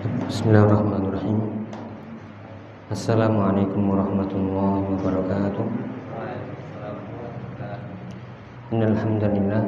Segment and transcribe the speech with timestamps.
[0.00, 1.68] Bismillahirrahmanirrahim
[2.88, 5.66] Assalamualaikum warahmatullahi wabarakatuh
[8.72, 9.60] Innalhamdulillah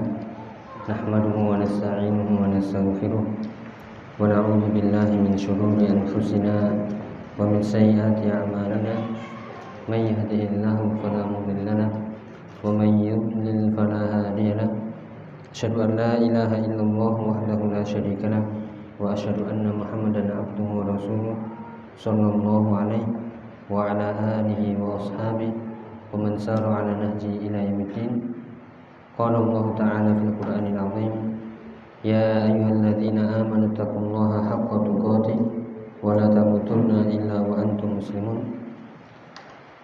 [0.88, 3.21] Nahmaduhu wa nasta'inuhu wa nasta'ufiruh
[4.16, 6.80] Wa na'udhu billahi min syururi anfusina
[7.37, 9.04] Wa min sayyati amalana
[9.85, 11.92] Man yahdihillahu falamudillana
[12.64, 14.64] Wa man yudlil falahadiyana
[15.53, 18.62] Asyadu an la ilaha illallah wahdahu la sharika lah
[19.01, 21.37] Muhammadan abduhu wa rasuluh
[21.97, 23.09] sallallahu alaihi
[23.71, 25.55] wa ala alihi wa ashabihi
[26.12, 28.33] wa man sara ala nahji ila yaumiddin
[29.13, 31.13] قال الله تعالى في القرآن العظيم
[32.01, 35.38] يا أيها الذين آمنوا اتقوا الله حق تقاته
[36.01, 38.41] ولا تموتن إلا وأنتم مسلمون.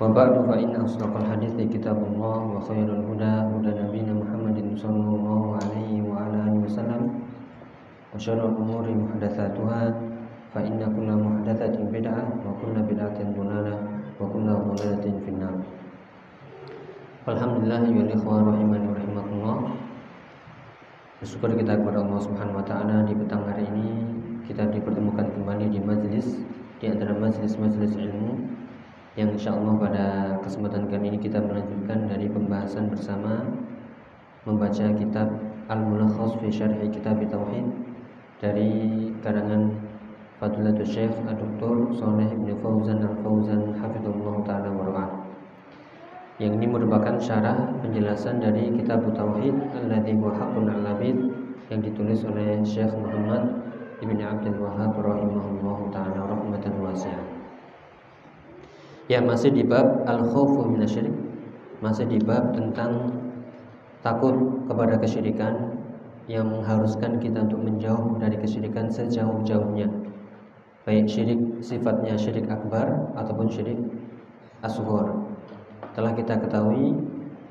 [0.01, 6.37] وبعد فإن أصدق الحديث كتاب الله وخير الهدى هدى نبينا محمد صلى الله عليه وعلى
[6.49, 7.03] آله وسلم.
[8.14, 9.82] وشر الأمور محدثاتها
[10.54, 13.76] فإن كل محدثة بدعة وكل بدعة ضلالة
[14.22, 15.58] وكل ضلالة في النار
[17.24, 19.80] Alhamdulillah ya ikhwan rahimani rahimakumullah.
[21.24, 24.04] Bersyukur kita kepada Allah Subhanahu wa taala di petang hari ini
[24.44, 26.44] kita dipertemukan kembali di majelis
[26.84, 28.44] di antara majelis-majelis ilmu
[29.16, 30.06] yang insyaallah pada
[30.44, 33.48] kesempatan kali ini kita melanjutkan dari pembahasan bersama
[34.44, 35.32] membaca kitab
[35.72, 37.64] Al-Mulakhas fi Syarhi Kitab Tauhid
[38.39, 38.71] dari
[39.23, 39.75] karangan
[40.39, 41.99] Fadilatul Syekh Dr.
[41.99, 44.87] Saleh bin Fauzan Al-Fauzan hafizallah taala wa
[46.39, 51.19] yang ini merupakan syarah penjelasan dari kitab Tauhid Alladhi huwa haqqun al-abid
[51.67, 53.59] yang ditulis oleh Syekh Muhammad
[53.99, 57.27] Ibn Abdul Wahab rahimahullahu taala rahmatan wasi'ah.
[59.11, 61.11] Ya masih di bab al-khaufu minasyirik.
[61.83, 63.11] Masih di bab tentang
[64.07, 65.78] takut kepada kesyirikan
[66.29, 69.89] yang mengharuskan kita untuk menjauh dari kesyirikan sejauh-jauhnya.
[70.85, 73.81] Baik syirik sifatnya syirik akbar ataupun syirik
[74.65, 75.29] asghar
[75.97, 76.95] telah kita ketahui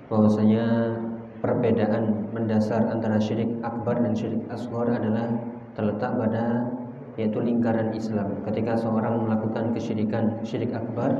[0.07, 0.95] bahwasanya
[1.41, 5.27] perbedaan mendasar antara syirik akbar dan syirik asghar adalah
[5.75, 6.65] terletak pada
[7.17, 8.45] yaitu lingkaran Islam.
[8.45, 11.17] Ketika seorang melakukan kesyirikan syirik akbar,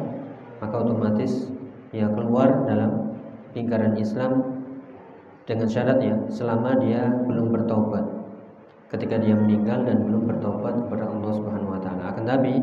[0.62, 1.50] maka otomatis
[1.89, 3.18] ia keluar dalam
[3.57, 4.56] lingkaran Islam
[5.47, 8.03] dengan syarat ya selama dia belum bertobat.
[8.91, 12.03] Ketika dia meninggal dan belum bertobat kepada Allah Subhanahu wa taala.
[12.12, 12.59] Akan tapi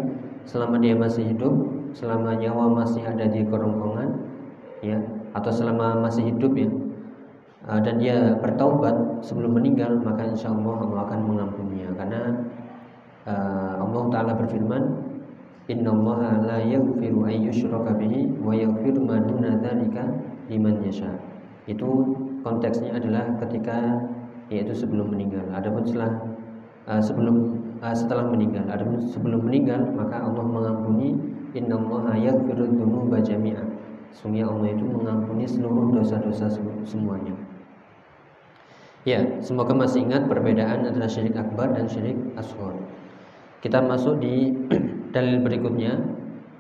[0.49, 1.53] selama dia masih hidup,
[1.97, 4.09] selama nyawa masih ada di kerongkongan,
[4.81, 5.01] ya
[5.35, 6.69] atau selama masih hidup ya
[7.67, 12.21] uh, dan dia bertaubat sebelum meninggal maka insya Allah Allah akan mengampuninya karena
[13.27, 14.83] uh, Allah Taala berfirman
[15.65, 20.05] Inna Allah la yaghfiru wa yaghfiru ma duna dzalika
[20.53, 21.09] liman yasha.
[21.65, 21.89] Itu
[22.45, 24.05] konteksnya adalah ketika
[24.53, 25.49] yaitu sebelum meninggal.
[25.57, 26.13] Adapun setelah
[26.87, 27.37] uh, sebelum
[27.81, 31.17] uh, setelah meninggal, adapun sebelum meninggal maka Allah mengampuni
[31.57, 33.65] Inna Allah yaghfiru dzunuba jami'a.
[34.15, 36.47] Sungguh Allah itu mengampuni seluruh dosa-dosa
[36.87, 37.35] semuanya.
[39.05, 42.73] Ya, semoga masih ingat perbedaan antara syirik akbar dan syirik asghar.
[43.61, 44.55] Kita masuk di
[45.15, 45.99] dalil berikutnya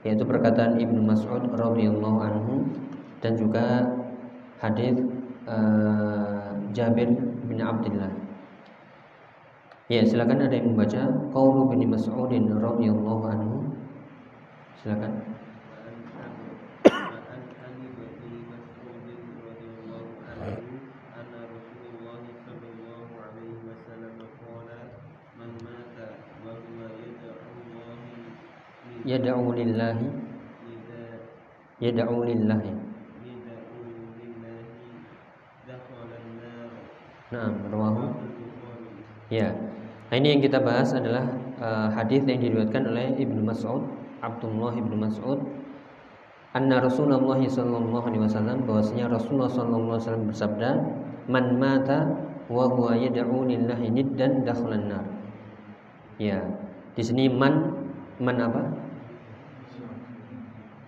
[0.04, 2.68] yaitu perkataan Ibnu Mas'ud radhiyallahu anhu
[3.24, 3.88] dan juga
[4.60, 5.00] hadis
[5.48, 7.08] uh, Jabir
[7.48, 8.12] bin Abdullah.
[9.92, 13.68] Ya, silakan ada yang membaca qaulu bin Mas'udin radhiyallahu anhu.
[14.80, 15.34] Silakan.
[29.04, 30.08] yad'u lillahi
[31.76, 32.72] yad'u lillahi
[37.32, 38.12] Nah, rawahu.
[39.32, 39.56] Ya.
[40.12, 41.24] Nah, ini yang kita bahas adalah
[41.62, 43.82] uh, hadis yang diriwayatkan oleh Ibnu Mas'ud,
[44.20, 45.40] Abdullah Ibnu Mas'ud
[46.54, 50.70] anna Rasulullah sallallahu alaihi wasallam bahwasanya Rasulullah sallallahu alaihi wasallam bersabda,
[51.26, 51.98] "Man mata
[52.46, 55.04] wa huwa yad'u lillahi niddan dakhalan nar."
[56.22, 56.46] Ya.
[56.94, 57.74] Di sini man
[58.22, 58.62] man apa?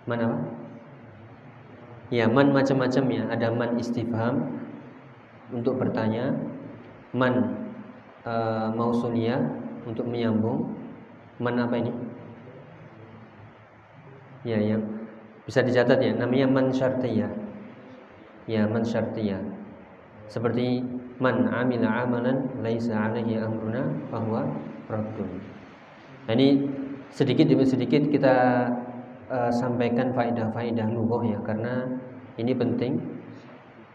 [0.07, 0.39] Man apa?
[2.07, 3.27] Ya, man macam-macam ya.
[3.27, 4.63] Ada man istifham
[5.51, 6.35] untuk bertanya,
[7.15, 7.55] man
[8.27, 9.39] uh, mausulia
[9.87, 10.75] untuk menyambung.
[11.37, 11.93] Man apa ini?
[14.41, 14.81] Ya, yang
[15.45, 16.11] bisa dicatat ya.
[16.17, 17.29] Namanya man syartiyah.
[18.49, 19.39] Ya, man syartiyah.
[20.27, 20.83] Seperti
[21.17, 24.43] man amila amalan laisa alaihi amruna fahuwa
[24.91, 25.29] raddun.
[26.27, 26.67] Nah, ini
[27.11, 28.35] sedikit demi sedikit kita
[29.31, 31.87] uh, sampaikan faedah-faedah lughah ya karena
[32.35, 32.99] ini penting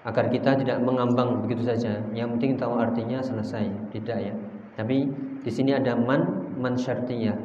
[0.02, 2.02] agar kita tidak mengambang begitu saja.
[2.10, 4.34] Yang penting tahu artinya selesai, tidak ya.
[4.75, 5.06] Tapi
[5.43, 7.38] di sini ada man man syartiyah.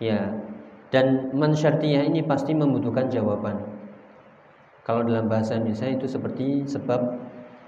[0.00, 0.32] Ya.
[0.90, 3.60] Dan man syartiyah ini pasti membutuhkan jawaban.
[4.82, 6.98] Kalau dalam bahasa Indonesia itu seperti sebab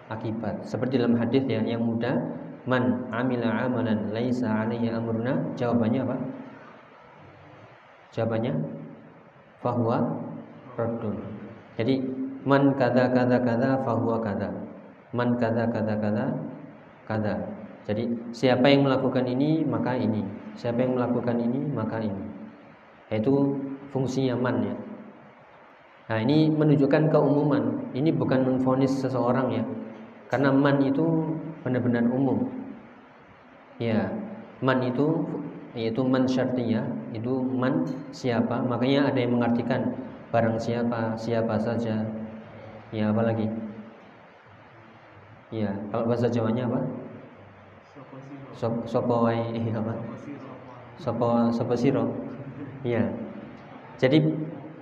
[0.08, 0.64] akibat.
[0.64, 2.18] Seperti dalam hadis ya yang mudah,
[2.64, 6.16] man amila amalan laisa alaihi amruna, jawabannya apa?
[8.12, 8.54] Jawabannya
[10.76, 11.16] raddun.
[11.78, 14.50] Jadi man kada kada kada fahuwa kada.
[15.12, 16.26] Man kada kada kada
[17.06, 17.34] kada.
[17.82, 20.22] Jadi siapa yang melakukan ini maka ini.
[20.54, 22.24] Siapa yang melakukan ini maka ini.
[23.10, 23.58] Yaitu
[23.90, 24.76] fungsinya man ya.
[26.10, 27.90] Nah ini menunjukkan keumuman.
[27.94, 29.64] Ini bukan menfonis seseorang ya.
[30.30, 31.36] Karena man itu
[31.66, 32.48] benar-benar umum.
[33.82, 34.14] Ya,
[34.62, 35.26] man itu
[35.74, 36.84] yaitu man syartiyah
[37.16, 39.96] itu man siapa makanya ada yang mengartikan
[40.28, 42.04] barang siapa siapa saja
[42.92, 43.46] ya apa lagi?
[45.52, 46.80] Ya kalau bahasa Jawanya apa?
[48.86, 49.42] Sopo wai
[49.80, 49.94] apa?
[51.00, 52.06] Sopo sopo siro
[52.82, 53.02] ya
[54.02, 54.18] jadi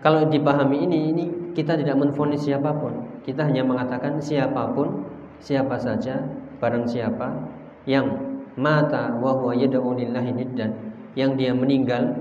[0.01, 3.21] kalau dipahami ini, ini kita tidak menfonis siapa pun.
[3.21, 5.05] Kita hanya mengatakan siapa pun,
[5.45, 6.25] siapa saja,
[6.57, 7.29] barang siapa
[7.85, 8.09] yang
[8.57, 10.73] mata wa huwa yad'u niddan,
[11.13, 12.17] yang dia meninggal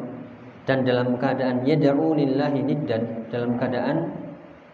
[0.67, 4.11] dan dalam keadaan yad'u lillahi niddan, dalam keadaan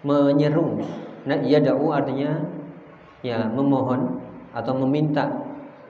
[0.06, 0.86] menyeru.
[1.26, 2.46] Nah, yad'u artinya
[3.26, 4.22] ya memohon
[4.54, 5.26] atau meminta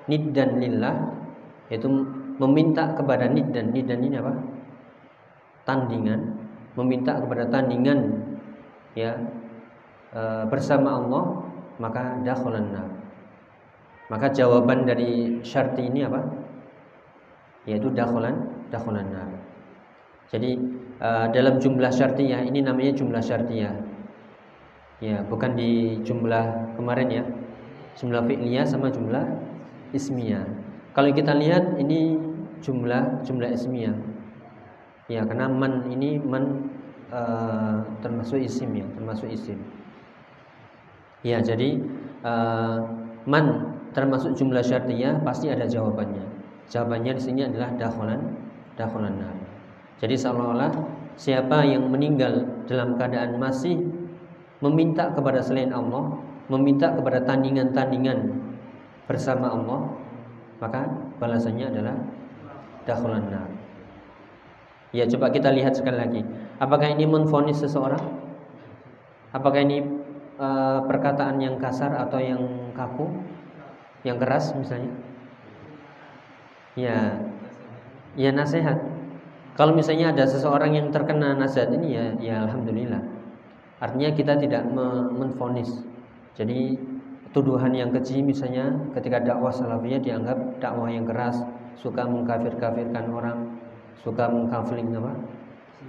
[0.08, 0.96] niddan lillah
[1.68, 1.92] yaitu
[2.40, 3.76] meminta kepada niddan.
[3.76, 4.34] Niddan ini apa?
[5.68, 6.46] Tandingan
[6.76, 8.00] meminta kepada tandingan
[8.94, 9.16] ya
[10.12, 10.22] e,
[10.52, 11.24] bersama Allah
[11.80, 12.88] maka dakhalan nar.
[14.12, 16.22] Maka jawaban dari syarti ini apa?
[17.66, 19.30] Yaitu dakhalan nar.
[20.30, 20.52] Jadi
[21.00, 23.74] e, dalam jumlah syartiyah ini namanya jumlah syartiyah.
[25.04, 27.24] Ya, bukan di jumlah kemarin ya.
[28.00, 29.24] Jumlah fi'liyah sama jumlah
[29.92, 30.44] ismiyah.
[30.96, 32.16] Kalau kita lihat ini
[32.64, 33.96] jumlah jumlah ismiyah
[35.06, 36.66] Ya, karena man ini man
[37.14, 39.62] uh, termasuk isim ya, termasuk isim.
[41.22, 41.78] Ya, jadi
[42.26, 42.82] uh,
[43.30, 46.26] man termasuk jumlah syartiyah pasti ada jawabannya.
[46.74, 48.34] Jawabannya di sini adalah dakholan
[48.74, 49.22] dakholan.
[50.02, 50.74] Jadi seolah-olah
[51.16, 53.78] siapa yang meninggal dalam keadaan masih
[54.64, 56.16] meminta kepada selain Allah,
[56.48, 58.32] meminta kepada tandingan-tandingan
[59.10, 59.80] bersama Allah,
[60.62, 60.88] maka
[61.20, 61.96] balasannya adalah
[62.88, 63.50] dakholan nar.
[64.96, 66.22] Ya coba kita lihat sekali lagi.
[66.62, 68.00] Apakah ini menfonis seseorang?
[69.36, 69.84] Apakah ini
[70.40, 73.12] uh, perkataan yang kasar atau yang kaku?
[74.08, 74.96] Yang keras misalnya?
[76.80, 77.20] Ya,
[78.16, 78.80] ya nasihat.
[79.60, 83.15] Kalau misalnya ada seseorang yang terkena nasihat ini ya, ya alhamdulillah.
[83.86, 84.66] Artinya kita tidak
[85.14, 85.86] menfonis.
[86.34, 86.74] Jadi
[87.38, 91.38] tuduhan yang kecil misalnya ketika dakwah salafiyah dianggap dakwah yang keras,
[91.78, 93.62] suka mengkafir-kafirkan orang,
[94.02, 95.14] suka mengkafling apa?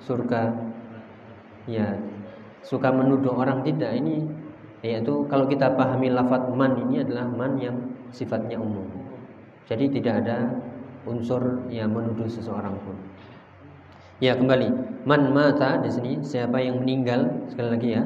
[0.05, 0.53] Surga.
[1.65, 1.97] Ya
[2.61, 3.97] suka menuduh orang tidak.
[3.97, 4.29] Ini
[4.85, 7.81] yaitu kalau kita pahami lafat man ini adalah man yang
[8.13, 8.85] sifatnya umum.
[9.65, 10.53] Jadi tidak ada
[11.09, 12.95] unsur yang menuduh seseorang pun
[14.17, 14.69] ya kembali
[15.05, 18.03] man mata di sini siapa yang meninggal sekali lagi ya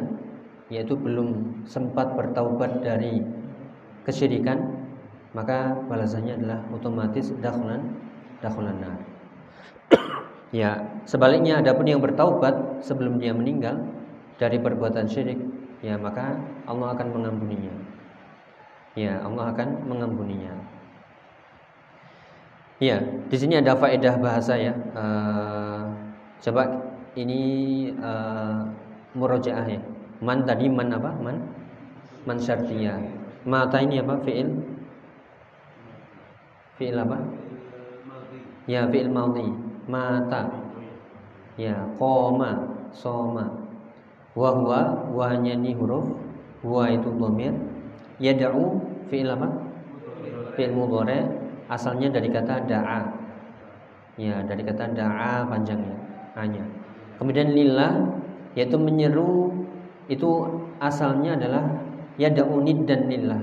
[0.71, 3.23] yaitu belum sempat bertaubat dari
[4.03, 4.59] kesyirikan
[5.31, 7.95] maka balasannya adalah otomatis dakhlan
[8.43, 8.99] dakhlan nar
[10.51, 13.87] Ya, sebaliknya adapun yang bertaubat sebelum dia meninggal
[14.35, 15.39] dari perbuatan syirik,
[15.79, 16.35] ya maka
[16.67, 17.71] Allah akan mengampuninya.
[18.99, 20.51] Ya, Allah akan mengampuninya.
[22.83, 22.99] Ya,
[23.31, 24.75] di sini ada faedah bahasa ya.
[24.91, 25.90] Uh,
[26.41, 27.43] coba ini
[28.01, 28.65] uh,
[29.15, 29.81] murojaah ya.
[30.21, 31.11] Man tadi man apa?
[31.17, 31.37] Man?
[32.29, 33.01] Man syartiyah.
[33.49, 34.21] Mata ini apa?
[34.21, 34.49] Fi'il?
[36.77, 37.17] Fi'il apa?
[38.69, 39.49] Ya, fi'il madhi.
[39.89, 40.53] Mata
[41.57, 43.49] ya koma soma.
[44.37, 46.05] Wahwa wahnya ini huruf.
[46.61, 47.57] Wa itu dhamir.
[48.21, 48.79] Yad'u
[49.09, 49.49] fi'il apa?
[50.55, 51.25] Fi'il mudhari.
[51.73, 53.01] Asalnya dari kata da'a.
[54.21, 56.00] Ya dari kata da'a panjangnya
[56.37, 56.65] hanya
[57.19, 58.21] kemudian lillah
[58.59, 59.51] yaitu menyeru
[60.11, 60.29] itu
[60.83, 61.65] asalnya adalah
[62.19, 63.43] yad'u dan lillah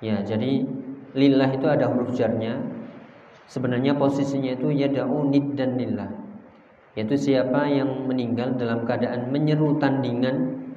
[0.00, 0.64] ya jadi
[1.12, 2.60] lillah itu ada huruf jarnya
[3.48, 6.12] Sebenarnya posisinya itu yada'u dan lillah.
[6.92, 10.68] Yaitu siapa yang meninggal dalam keadaan menyeru tandingan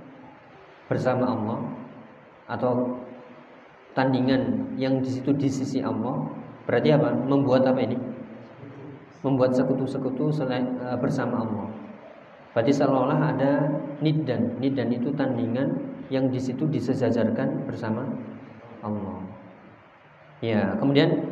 [0.87, 1.59] bersama Allah
[2.47, 2.95] atau
[3.91, 6.31] tandingan yang di situ di sisi Allah.
[6.63, 7.11] Berarti apa?
[7.11, 7.99] Membuat apa ini?
[9.21, 11.67] Membuat sekutu-sekutu selain uh, bersama Allah.
[12.51, 13.51] Berarti seolah-olah ada
[14.01, 14.57] niddan.
[14.59, 15.77] Niddan itu tandingan
[16.11, 18.03] yang di situ disejajarkan bersama
[18.83, 19.23] Allah.
[20.41, 21.31] Ya, kemudian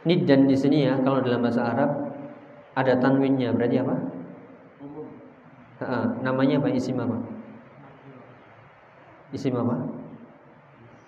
[0.00, 1.90] Niddan di sini ya kalau dalam bahasa Arab
[2.72, 3.96] ada tanwinnya berarti apa?
[5.84, 5.86] Ha,
[6.24, 6.72] namanya apa?
[6.72, 7.20] Isim apa?
[9.36, 9.76] Isim apa?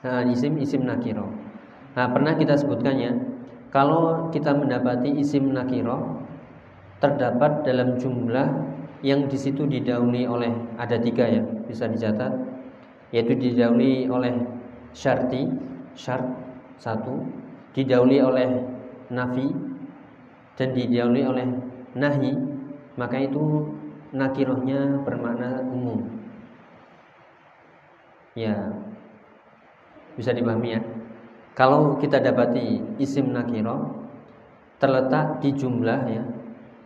[0.04, 1.24] Nah, isim isim nakiro.
[1.96, 3.12] Nah, pernah kita sebutkan ya,
[3.72, 6.20] kalau kita mendapati isim nakiro
[7.00, 8.46] terdapat dalam jumlah
[9.00, 12.30] yang di situ didahului oleh ada tiga ya, bisa dicatat,
[13.10, 14.38] yaitu didahului oleh
[14.94, 15.48] syarti,
[15.98, 16.22] syart
[16.78, 17.26] satu,
[17.74, 18.48] didahului oleh
[19.10, 19.50] nafi
[20.54, 21.46] dan didahului oleh
[21.96, 22.32] nahi,
[22.94, 23.72] maka itu
[24.12, 26.06] nakirohnya bermakna umum.
[28.36, 28.68] Ya,
[30.14, 30.80] bisa dipahami ya.
[31.52, 34.08] Kalau kita dapati isim nakiro
[34.80, 36.24] terletak di jumlah ya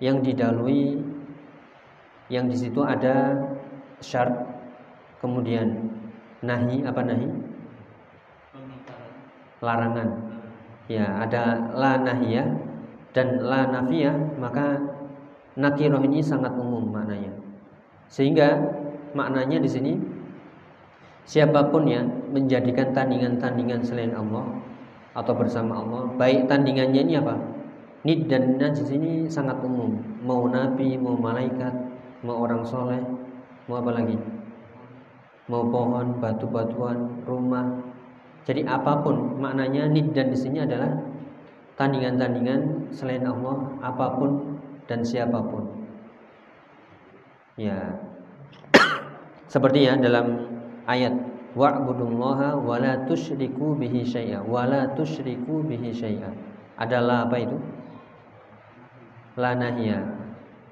[0.02, 0.98] yang didalui
[2.26, 3.38] yang di situ ada
[4.02, 4.42] syarat
[5.22, 5.86] kemudian
[6.42, 7.28] nahi apa nahi?
[9.62, 10.08] Larangan.
[10.86, 12.46] Ya ada la nahiyah
[13.10, 14.78] dan la nafiyah maka
[15.56, 17.32] nakiroh ini sangat umum maknanya.
[18.06, 18.54] Sehingga
[19.16, 19.92] maknanya di sini
[21.26, 24.46] siapa pun ya menjadikan tandingan-tandingan selain Allah
[25.18, 27.34] atau bersama Allah baik tandingannya ini apa?
[28.06, 29.98] Nid dan najis ini sangat umum.
[30.22, 31.74] Mau nabi mau malaikat
[32.22, 33.02] mau orang soleh
[33.66, 34.14] mau apa lagi?
[35.50, 37.82] Mau pohon batu-batuan rumah.
[38.46, 40.94] Jadi apa pun maknanya nid dan di sini adalah
[41.74, 45.66] tandingan-tandingan selain Allah apa pun dan siapa pun.
[47.58, 47.98] Ya.
[49.52, 50.55] Seperti ya dalam
[50.86, 51.14] ayat
[51.58, 56.30] wa'budullaha wa la tusyriku bihi syai'a wa la tusyriku bihi syai'a
[56.78, 57.56] adalah apa itu
[59.36, 60.02] la nahiyah.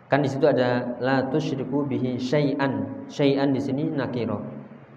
[0.08, 3.06] Kan di situ ada la tusyriku bihi syai'an.
[3.08, 4.40] Syai'an di sini nakiro.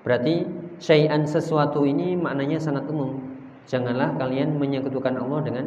[0.03, 0.47] Berarti
[0.79, 3.19] syai'an sesuatu ini maknanya sangat umum.
[3.67, 5.65] Janganlah kalian menyekutukan Allah dengan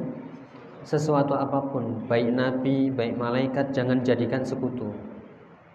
[0.81, 4.89] sesuatu apa pun, baik nabi, baik malaikat jangan jadikan sekutu.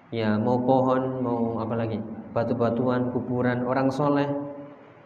[0.09, 2.01] Ya, mau pohon, mau apa lagi?
[2.35, 4.27] Batu-batuan, kuburan, orang soleh,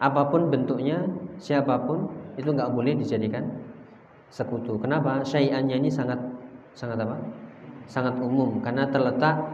[0.02, 1.06] apa pun bentuknya,
[1.38, 3.46] siapa pun itu nggak boleh dijadikan
[4.32, 4.74] sekutu.
[4.82, 5.22] Kenapa?
[5.22, 6.18] Syai'annya ini sangat
[6.74, 7.20] sangat apa?
[7.86, 9.46] Sangat umum karena terletak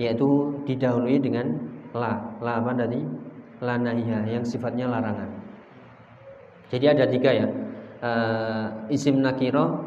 [0.00, 1.56] yaitu didahului dengan
[1.92, 2.36] la.
[2.40, 3.00] La apa tadi?
[3.64, 3.80] La
[4.28, 5.32] yang sifatnya larangan.
[6.68, 7.48] Jadi ada tiga ya.
[7.96, 9.80] Uh, isim nakiro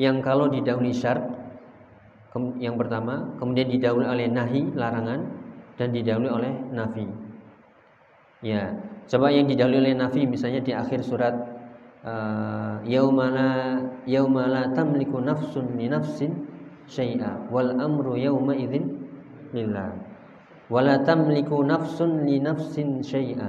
[0.00, 1.28] yang kalau didahului syarat
[2.56, 5.39] yang pertama, kemudian didahului oleh nahi larangan
[5.80, 7.08] dan didahului oleh nafi.
[8.44, 8.76] Ya,
[9.08, 11.32] coba yang didahului oleh nafi misalnya di akhir surat
[12.04, 16.36] uh, yaumala yaumala tamliku nafsun li nafsin
[16.84, 19.08] syai'a wal amru yauma idzin
[19.56, 19.96] lillah
[20.68, 23.48] wala tamliku nafsun li nafsin syai'a.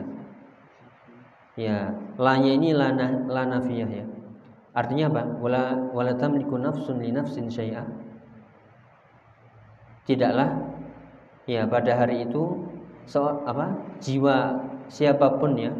[1.59, 4.07] Ya lanya ini lana lanafiyah ya.
[4.71, 5.23] Artinya apa?
[5.43, 7.83] Wala wala tamliku nafsun li nafsin syai'a.
[10.07, 10.80] Tidaklah
[11.49, 12.69] ya pada hari itu
[13.09, 15.71] so, apa jiwa siapa pun ya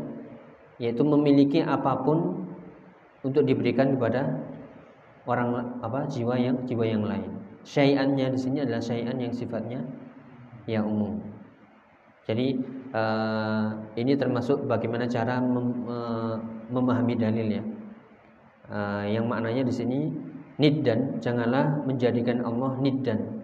[0.81, 2.49] yaitu memiliki apa pun
[3.21, 4.41] untuk diberikan kepada
[5.29, 7.29] orang apa jiwa yang jiwa yang lain.
[7.61, 9.85] Syai'annya di sini adalah syai'an yang sifatnya
[10.65, 11.21] yang umum.
[12.25, 12.57] Jadi
[12.97, 16.41] uh, ini termasuk bagaimana cara mem, uh,
[16.73, 17.63] memahami dalil ya.
[18.71, 20.09] Uh, yang maknanya di sini
[20.57, 23.40] niddan janganlah menjadikan Allah niddan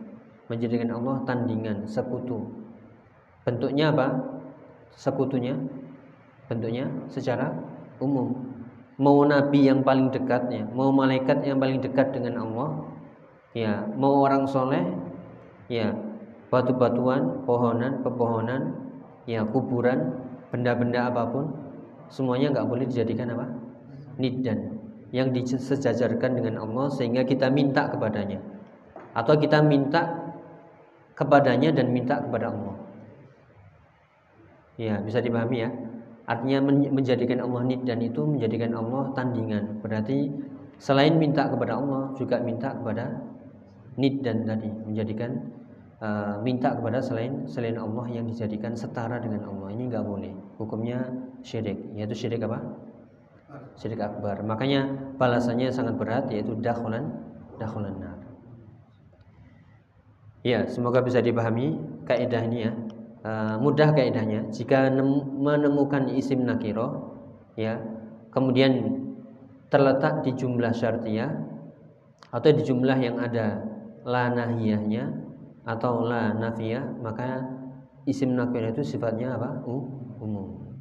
[0.47, 2.43] menjadikan Allah tandingan sekutu.
[3.43, 4.07] Bentuknya apa?
[4.95, 5.55] Sekutunya?
[6.47, 7.51] Bentuknya secara
[7.99, 8.33] umum.
[8.97, 12.81] Mau nabi yang paling dekatnya, mau malaikat yang paling dekat dengan Allah,
[13.53, 14.81] ya, mau orang soleh,
[15.69, 15.93] ya,
[16.49, 18.73] batu-batuan, pohonan, pepohonan,
[19.29, 20.17] ya, kuburan,
[20.49, 21.45] benda-benda apa pun,
[22.09, 23.45] semuanya nggak boleh dijadikan apa?
[24.17, 24.81] Nidan.
[25.13, 28.43] Yang disejajarkan dengan Allah sehingga kita minta kepadanya.
[29.15, 30.26] Atau kita minta
[31.17, 32.77] kepadanya dan minta kepada Allah.
[34.77, 35.69] Ya, bisa dipahami ya.
[36.29, 39.81] Artinya menjadikan Allah nid dan itu menjadikan Allah tandingan.
[39.81, 40.29] Berarti
[40.77, 43.25] selain minta kepada Allah juga minta kepada
[43.97, 45.49] nid dan tadi menjadikan
[46.03, 49.73] uh, minta kepada selain selain Allah yang dijadikan setara dengan Allah.
[49.73, 50.33] Ini nggak boleh.
[50.61, 51.09] Hukumnya
[51.41, 51.79] syirik.
[51.97, 52.61] Yaitu syirik apa?
[53.79, 54.43] Syirik akbar.
[54.45, 57.07] Makanya balasannya sangat berat yaitu dakhulan
[57.57, 58.16] dakhulan nar.
[60.47, 61.75] Ya, semoga bisa dipahami
[62.07, 62.71] kaidah ini ya.
[63.27, 64.87] Eh, mudah kaidahnya jika
[65.35, 67.17] menemukan isim nakiro
[67.59, 67.75] ya
[68.31, 69.03] kemudian
[69.67, 71.35] terletak di jumlah syartiyah
[72.31, 73.67] atau di jumlah yang ada
[74.07, 75.11] la nahiyahnya
[75.67, 77.43] atau la nafiyah maka
[78.07, 79.59] isim nakiro itu sifatnya apa
[80.23, 80.77] umum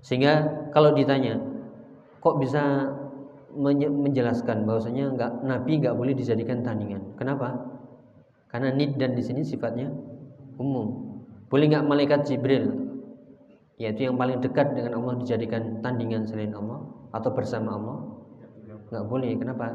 [0.00, 1.36] sehingga kalau ditanya
[2.24, 2.88] kok bisa
[3.52, 7.04] menjelaskan bahwasanya enggak nabi enggak boleh dijadikan tandingan.
[7.20, 7.75] Kenapa?
[8.50, 9.90] Karena nid dan di sini sifatnya
[10.56, 11.18] umum.
[11.46, 12.86] Boleh enggak malaikat Jibril
[13.76, 16.80] yaitu yang paling dekat dengan Allah dijadikan tandingan selain Allah
[17.12, 17.98] atau bersama Allah?
[18.88, 19.30] Enggak boleh.
[19.36, 19.66] Kenapa?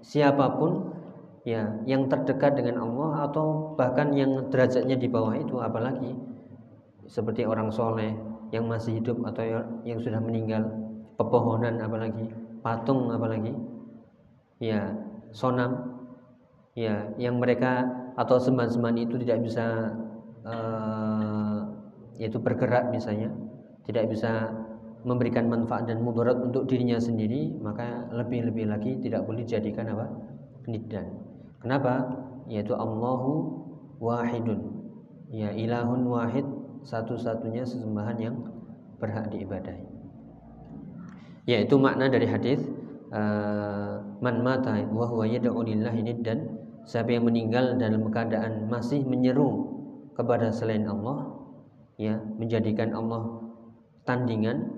[0.00, 0.96] Siapa pun
[1.44, 6.16] ya yang terdekat dengan Allah atau bahkan yang derajatnya di bawah itu apalagi
[7.08, 8.12] seperti orang soleh
[8.52, 10.62] yang masih hidup atau yang sudah meninggal
[11.16, 12.28] pepohonan apalagi
[12.60, 13.56] patung apalagi
[14.60, 14.92] ya
[15.32, 15.99] sonam
[16.80, 17.84] ya yang mereka
[18.16, 19.92] atau sembahan-sembahan itu tidak bisa
[20.48, 21.60] uh,
[22.16, 23.28] yaitu bergerak misalnya
[23.84, 24.48] tidak bisa
[25.04, 30.08] memberikan manfaat dan mudarat untuk dirinya sendiri maka lebih-lebih lagi tidak boleh dijadikan apa?
[30.68, 31.08] Nidan
[31.60, 32.08] kenapa?
[32.48, 33.60] Yaitu Allahu
[34.00, 34.80] wahidun.
[35.30, 36.44] Ya ilahun wahid
[36.82, 38.36] satu-satunya sesembahan yang
[38.98, 39.84] berhak diibadahi.
[41.48, 42.60] Yaitu makna dari hadis
[43.14, 49.80] uh, man mata wa huwa yad'u lillahi niddan siapa yang meninggal dalam keadaan masih menyeru
[50.14, 51.32] kepada selain Allah
[52.00, 53.50] ya menjadikan Allah
[54.08, 54.68] tandingan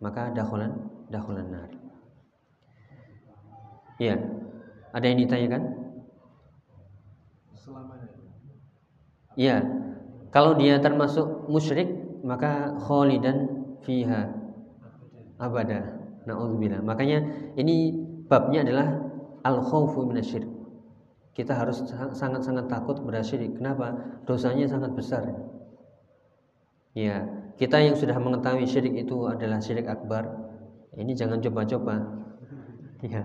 [0.00, 0.72] maka dakhulan
[1.10, 1.70] dakhulan nar.
[4.00, 4.16] Ya.
[4.90, 5.62] Ada yang ditanyakan?
[7.54, 8.08] Selamanya.
[9.38, 9.62] Ya,
[10.34, 11.90] kalau dia termasuk musyrik
[12.26, 14.34] maka khalidan fiha
[15.38, 16.00] abada.
[16.26, 16.82] Nauzubillah.
[16.84, 17.22] Makanya
[17.56, 17.94] ini
[18.26, 18.88] babnya adalah
[19.46, 20.59] al khaufu minasyirik.
[21.40, 21.80] Kita harus
[22.12, 23.56] sangat-sangat takut kepada syirik.
[23.56, 23.96] Kenapa?
[24.28, 25.24] Dosanya sangat besar.
[26.92, 27.24] Ya,
[27.56, 30.28] kita yang sudah mengetahui syirik itu adalah syirik akbar,
[31.00, 31.96] ini jangan coba-coba.
[33.00, 33.24] Ya.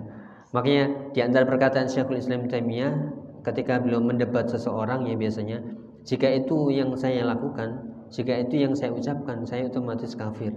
[0.55, 2.95] Makanya di antara perkataan Syekhul Islam Taimiyah
[3.43, 5.59] ketika beliau mendebat seseorang ya biasanya
[6.07, 10.55] jika itu yang saya lakukan, jika itu yang saya ucapkan, saya otomatis kafir,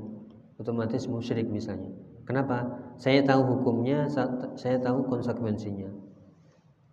[0.63, 1.91] otomatis musyrik misalnya.
[2.31, 2.79] Kenapa?
[2.95, 4.07] Saya tahu hukumnya,
[4.55, 5.91] saya tahu konsekuensinya.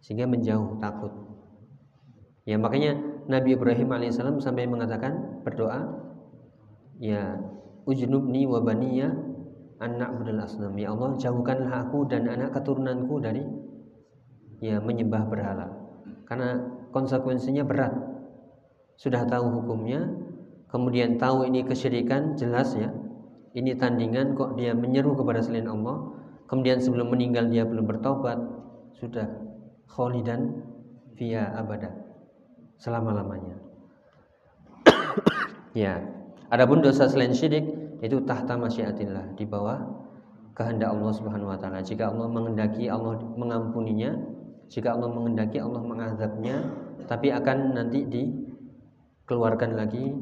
[0.06, 1.10] Sehingga menjauh takut.
[2.46, 2.94] Ya makanya
[3.26, 5.82] Nabi Ibrahim alaihissalam sampai mengatakan berdoa,
[7.02, 7.42] ya
[7.90, 9.10] ujnubni wa baniya
[9.82, 10.78] anak budal asnam.
[10.78, 13.42] Ya Allah, jauhkanlah aku dan anak keturunanku dari
[14.62, 15.74] ya menyembah berhala.
[16.30, 16.62] Karena
[16.94, 17.98] konsekuensinya berat
[19.02, 20.06] sudah tahu hukumnya,
[20.70, 22.94] kemudian tahu ini kesyirikan jelas ya.
[23.58, 26.14] Ini tandingan kok dia menyeru kepada selain Allah,
[26.46, 28.38] kemudian sebelum meninggal dia belum bertobat,
[29.02, 29.45] sudah
[29.90, 30.66] kholidan
[31.16, 31.92] via abada
[32.80, 33.56] selama-lamanya.
[35.78, 36.02] ya.
[36.54, 37.66] Adapun dosa selain syirik
[38.06, 39.82] itu tahta masyiatillah di bawah
[40.54, 41.82] kehendak Allah Subhanahu wa taala.
[41.82, 44.14] Jika Allah mengendaki Allah mengampuninya,
[44.70, 46.56] jika Allah mengendaki Allah mengazabnya,
[47.10, 48.24] tapi akan nanti di
[49.26, 50.14] keluarkan lagi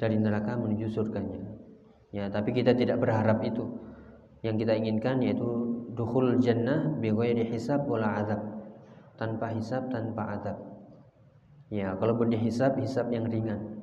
[0.00, 1.44] dari neraka menuju surganya.
[2.10, 3.68] Ya, tapi kita tidak berharap itu.
[4.40, 5.48] Yang kita inginkan yaitu
[5.92, 8.40] dukhul jannah bi ghairi hisab wala azab.
[9.16, 10.58] Tanpa hisab, tanpa azab.
[11.72, 13.82] Ya, kalaupun dihisab, hisab yang ringan.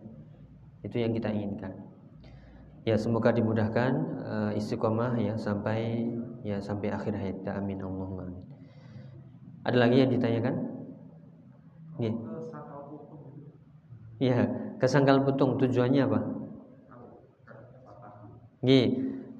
[0.86, 1.74] Itu yang kita inginkan.
[2.84, 3.92] Ya, semoga dimudahkan
[4.28, 6.12] uh, istiqomah ya sampai
[6.44, 7.48] ya sampai akhir hayat.
[7.56, 8.44] Amin Allahumma amin.
[9.64, 10.56] Ada lagi yang ditanyakan?
[12.04, 12.14] Iya.
[14.20, 14.40] Iya.
[14.84, 16.20] Kesangkal putung tujuannya apa?
[18.60, 18.84] Gini,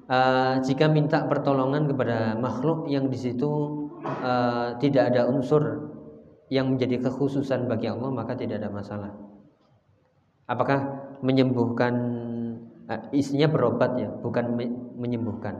[0.08, 5.90] uh, jika minta pertolongan kepada makhluk yang di situ uh, tidak ada unsur
[6.52, 9.10] yang menjadi kekhususan bagi Allah maka tidak ada masalah.
[10.44, 10.84] Apakah
[11.24, 11.94] menyembuhkan
[12.86, 15.56] uh, isinya berobat ya, bukan me menyembuhkan.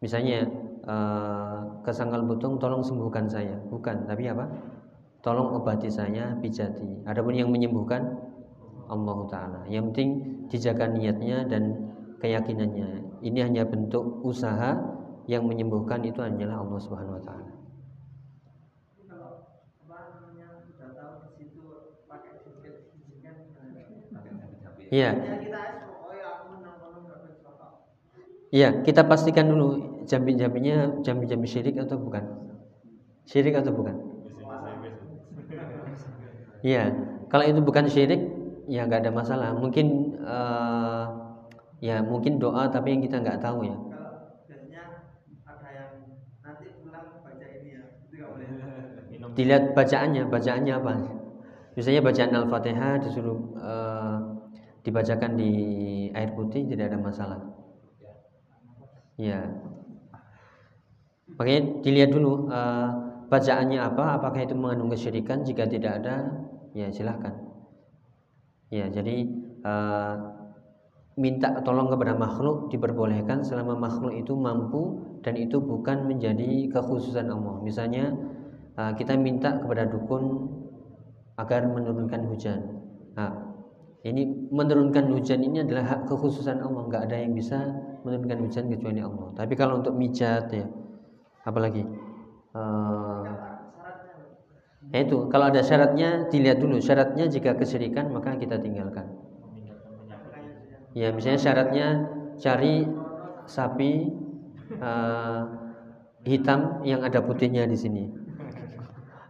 [0.00, 0.48] Misalnya
[0.84, 4.44] uh, kesangkal putung tolong sembuhkan saya, bukan, tapi apa?
[5.24, 7.08] Tolong obati saya, pijati.
[7.08, 8.26] Adapun yang menyembuhkan
[8.86, 10.10] Allah Ta'ala Yang penting
[10.46, 11.90] dijaga niatnya dan
[12.22, 14.78] keyakinannya Ini hanya bentuk usaha
[15.32, 17.50] yang menyembuhkan itu hanyalah Allah Subhanahu Wa Ta'ala
[24.90, 25.10] Iya.
[28.56, 29.66] Iya, kita pastikan dulu
[30.10, 32.24] jambi-jambinya jambi-jambi syirik atau bukan?
[33.30, 33.96] Syirik atau bukan?
[36.64, 36.82] Iya,
[37.30, 38.20] kalau itu bukan syirik,
[38.66, 39.86] ya nggak ada masalah mungkin
[40.26, 41.04] uh,
[41.78, 43.76] ya mungkin doa tapi yang kita nggak tahu ya
[49.36, 50.92] dilihat bacaannya bacaannya apa?
[51.76, 54.16] Misalnya bacaan al-fatihah disuruh uh,
[54.80, 55.52] dibacakan di
[56.16, 57.40] air putih tidak ada masalah.
[59.20, 59.44] Ya.
[61.36, 62.88] Makanya dilihat dulu uh,
[63.28, 66.32] bacaannya apa apakah itu mengandung kesyirikan jika tidak ada
[66.72, 67.36] ya silahkan.
[68.72, 69.28] Ya, jadi
[69.62, 70.14] uh,
[71.16, 77.56] minta tolong kepada makhluk diperbolehkan selama makhluk itu mampu dan itu bukan menjadi kekhususan Allah.
[77.64, 78.12] Misalnya
[78.76, 80.52] uh, kita minta kepada dukun
[81.36, 82.60] agar menurunkan hujan.
[83.16, 83.32] Nah,
[84.06, 86.82] ini menurunkan hujan ini adalah hak kekhususan Allah.
[86.86, 87.58] Nggak ada yang bisa
[88.06, 89.34] menurunkan hujan kecuali Allah.
[89.34, 90.66] Tapi kalau untuk mijat ya,
[91.42, 91.82] apalagi
[92.54, 93.24] uh,
[94.94, 96.78] ya itu kalau ada syaratnya dilihat dulu.
[96.78, 99.10] Syaratnya jika kesyirikan maka kita tinggalkan.
[100.96, 101.86] Ya, misalnya syaratnya
[102.40, 102.88] cari
[103.44, 104.08] sapi
[104.80, 105.44] uh,
[106.24, 108.25] hitam yang ada putihnya di sini.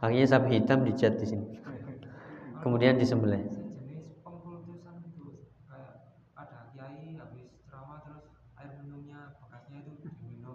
[0.07, 1.47] Akhirnya sapi hitam dicat di sini.
[2.63, 3.43] Kemudian disembelih.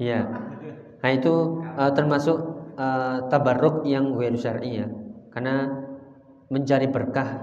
[0.01, 0.25] Ya.
[1.03, 2.37] Nah itu uh, termasuk
[2.73, 4.87] uh, tabarruk yang ghairu syar'i ya.
[5.29, 5.69] Karena
[6.49, 7.37] mencari berkah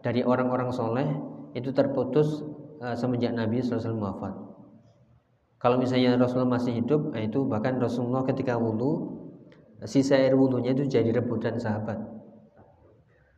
[0.00, 1.04] dari orang-orang soleh
[1.52, 2.40] itu terputus
[2.80, 4.34] uh, semenjak Nabi SAW wafat.
[5.58, 9.17] Kalau misalnya Rasulullah masih hidup, nah itu bahkan Rasulullah ketika wudhu,
[9.86, 12.00] sisa air wudhunya itu jadi rebutan sahabat.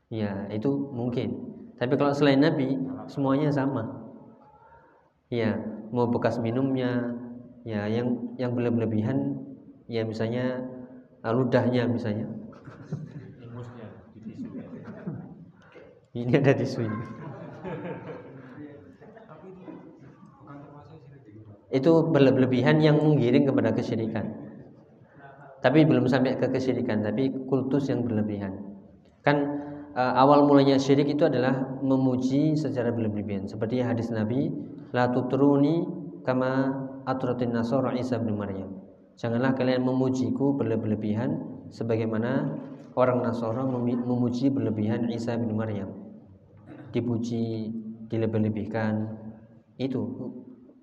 [0.09, 1.37] Ya, itu mungkin.
[1.77, 2.77] Tapi kalau selain Nabi,
[3.09, 4.13] semuanya sama.
[5.29, 5.57] Ya,
[5.93, 7.17] mau bekas minumnya,
[7.63, 9.39] ya yang yang berlebihan,
[9.87, 10.65] ya misalnya
[11.23, 12.27] uh, ludahnya misalnya.
[16.11, 17.21] Ini ada tisu ini.
[21.71, 24.50] itu berlebihan yang menggiring kepada kesyirikan.
[25.61, 28.57] Tapi belum sampai ke kesyirikan, tapi kultus yang berlebihan.
[29.21, 29.37] Kan
[29.93, 33.45] uh, awal mulanya syirik itu adalah memuji secara berlebihan.
[33.45, 34.49] Seperti hadis Nabi,
[34.97, 35.85] la tutruni
[36.25, 36.73] kama
[37.05, 38.81] atratin nasara Isa bin Maryam.
[39.21, 42.57] Janganlah kalian memujiku berlebihan sebagaimana
[42.97, 45.93] orang Nasara memuji berlebihan Isa bin Maryam.
[46.91, 47.69] Dipuji,
[48.09, 49.13] dilebih-lebihkan.
[49.77, 50.01] Itu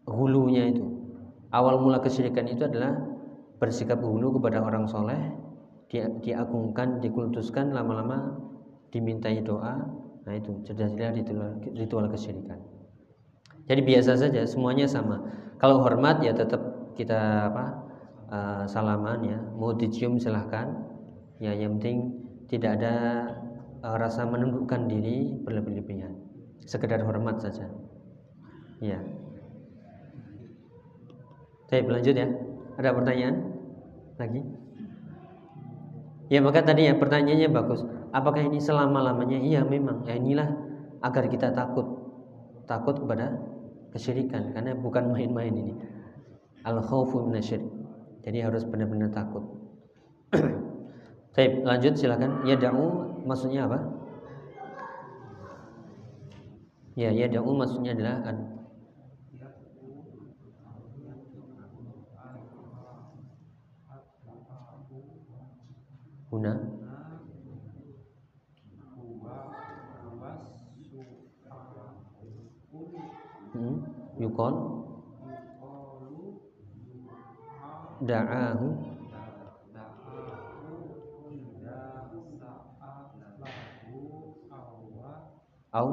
[0.06, 0.86] hulunya itu.
[1.50, 2.94] Awal mula kesyirikan itu adalah
[3.58, 5.17] bersikap hulu kepada orang soleh,
[5.88, 8.38] dia diagungkan, dikultuskan, lama-lama
[8.91, 9.82] dimintai doa.
[10.28, 12.60] Nah itu jelas-jelas ritual, ritual kesyirikan.
[13.67, 15.24] Jadi biasa saja, semuanya sama.
[15.60, 17.65] Kalau hormat ya tetap kita apa
[18.32, 20.72] uh, salaman ya, mau dicium silahkan.
[21.38, 22.13] Ya yang penting
[22.50, 22.96] tidak ada
[23.84, 26.15] uh, rasa menundukkan diri berlebih-lebihan.
[26.67, 27.67] Sekedar hormat saja.
[28.84, 29.00] Ya.
[31.72, 32.28] Saya lanjut ya.
[32.78, 33.36] Ada pertanyaan
[34.22, 34.42] lagi?
[36.30, 37.82] Ya maka tadi ya pertanyaannya bagus.
[38.13, 39.42] Apakah ini selama lamanya?
[39.42, 40.06] Iya memang.
[40.06, 40.54] Ya inilah
[41.02, 41.88] agar kita takut
[42.68, 43.34] takut kepada
[43.96, 45.74] kesyirikan karena bukan main-main ini.
[46.68, 47.66] Al khawfu minasyirik.
[48.28, 49.42] Jadi harus benar-benar takut.
[51.38, 52.44] Baik, lanjut silakan.
[52.44, 53.80] Ya da'u maksudnya apa?
[56.98, 58.26] Ya, ya da'u maksudnya adalah
[66.32, 66.54] huna
[73.54, 73.78] hmm.
[74.20, 74.56] yukol
[78.02, 78.68] da'ahu?
[85.74, 85.90] Au?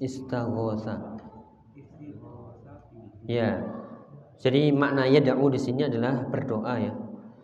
[0.00, 0.94] Istaghosa
[3.28, 3.79] ya
[4.40, 6.92] jadi makna yad'u di sini adalah berdoa ya,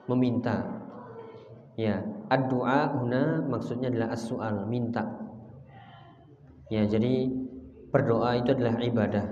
[0.08, 0.64] meminta.
[1.76, 2.00] Ya,
[2.32, 5.04] ad-du'a huna maksudnya adalah as-su'al, minta.
[6.72, 7.28] Ya, jadi
[7.92, 9.28] berdoa itu adalah ibadah.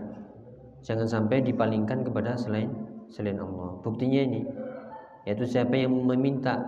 [0.84, 2.68] Jangan sampai dipalingkan kepada selain
[3.08, 3.80] selain Allah.
[3.80, 4.44] Buktinya ini
[5.24, 6.60] yaitu siapa yang meminta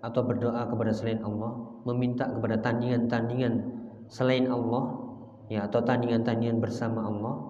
[0.00, 1.52] atau berdoa kepada selain Allah,
[1.84, 3.60] meminta kepada tandingan-tandingan
[4.08, 4.96] selain Allah,
[5.52, 7.49] ya atau tandingan-tandingan bersama Allah,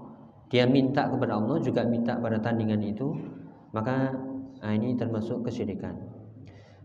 [0.50, 3.14] dia minta kepada Allah juga minta pada tandingan itu
[3.70, 4.10] maka
[4.60, 5.94] nah ini termasuk kesyirikan.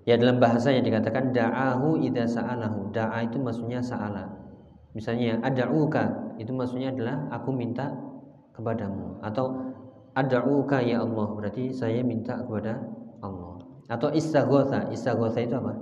[0.06, 2.93] Ya dalam bahasa yang dikatakan da'ahu idza sa'alahu.
[2.93, 4.30] Da'a itu maksudnya sa'ala.
[4.93, 7.89] Misalnya ad'uka itu maksudnya adalah aku minta
[8.54, 9.17] kepadamu.
[9.25, 9.49] Atau
[10.13, 11.28] ad'uka ya Allah.
[11.34, 12.86] Berarti saya minta kepada
[13.25, 13.65] Allah.
[13.89, 15.73] Atau istaghotha istaghotha itu apa?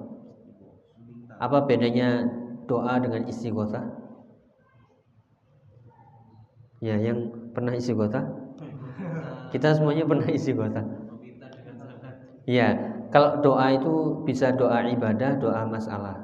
[1.43, 2.24] Apa bedanya
[2.63, 3.84] doa dengan istighotha
[6.84, 8.22] ya yang Pernah isi kota?
[9.54, 10.82] Kita semuanya pernah isi kota.
[12.44, 12.76] Iya,
[13.13, 16.20] kalau doa itu bisa doa ibadah, doa masalah.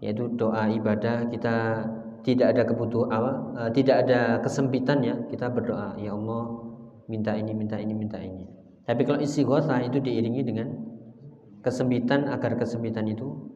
[0.00, 1.86] Yaitu doa ibadah kita
[2.22, 6.72] tidak ada kebutuhan uh, tidak ada kesempitan ya, kita berdoa, ya Allah,
[7.10, 8.46] minta ini, minta ini, minta ini.
[8.86, 10.68] Tapi kalau isi kota itu diiringi dengan
[11.62, 13.50] kesempitan agar kesempitan itu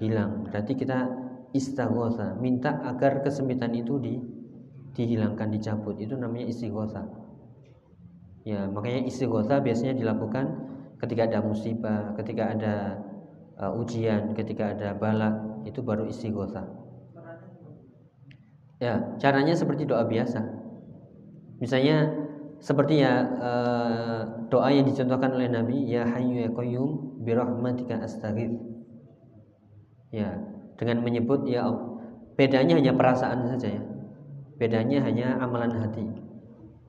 [0.00, 0.48] hilang.
[0.48, 1.08] Berarti kita
[1.52, 4.14] istaghosa, minta agar kesempitan itu di
[4.96, 6.00] dihilangkan, dicabut.
[6.00, 7.04] Itu namanya istighosa.
[8.48, 10.44] Ya, makanya istighosa biasanya dilakukan
[11.02, 12.74] ketika ada musibah, ketika ada
[13.60, 16.64] uh, ujian, ketika ada balak, itu baru istighosa.
[18.80, 20.40] Ya, caranya seperti doa biasa.
[21.60, 22.12] Misalnya
[22.60, 28.52] seperti ya uh, doa yang dicontohkan oleh Nabi, ya Hayyu ya Qayyum bi rahmatika astaghith.
[30.12, 30.38] Ya,
[30.76, 31.66] dengan menyebut ya
[32.36, 33.82] bedanya hanya perasaan saja ya.
[34.56, 36.04] Bedanya hanya amalan hati.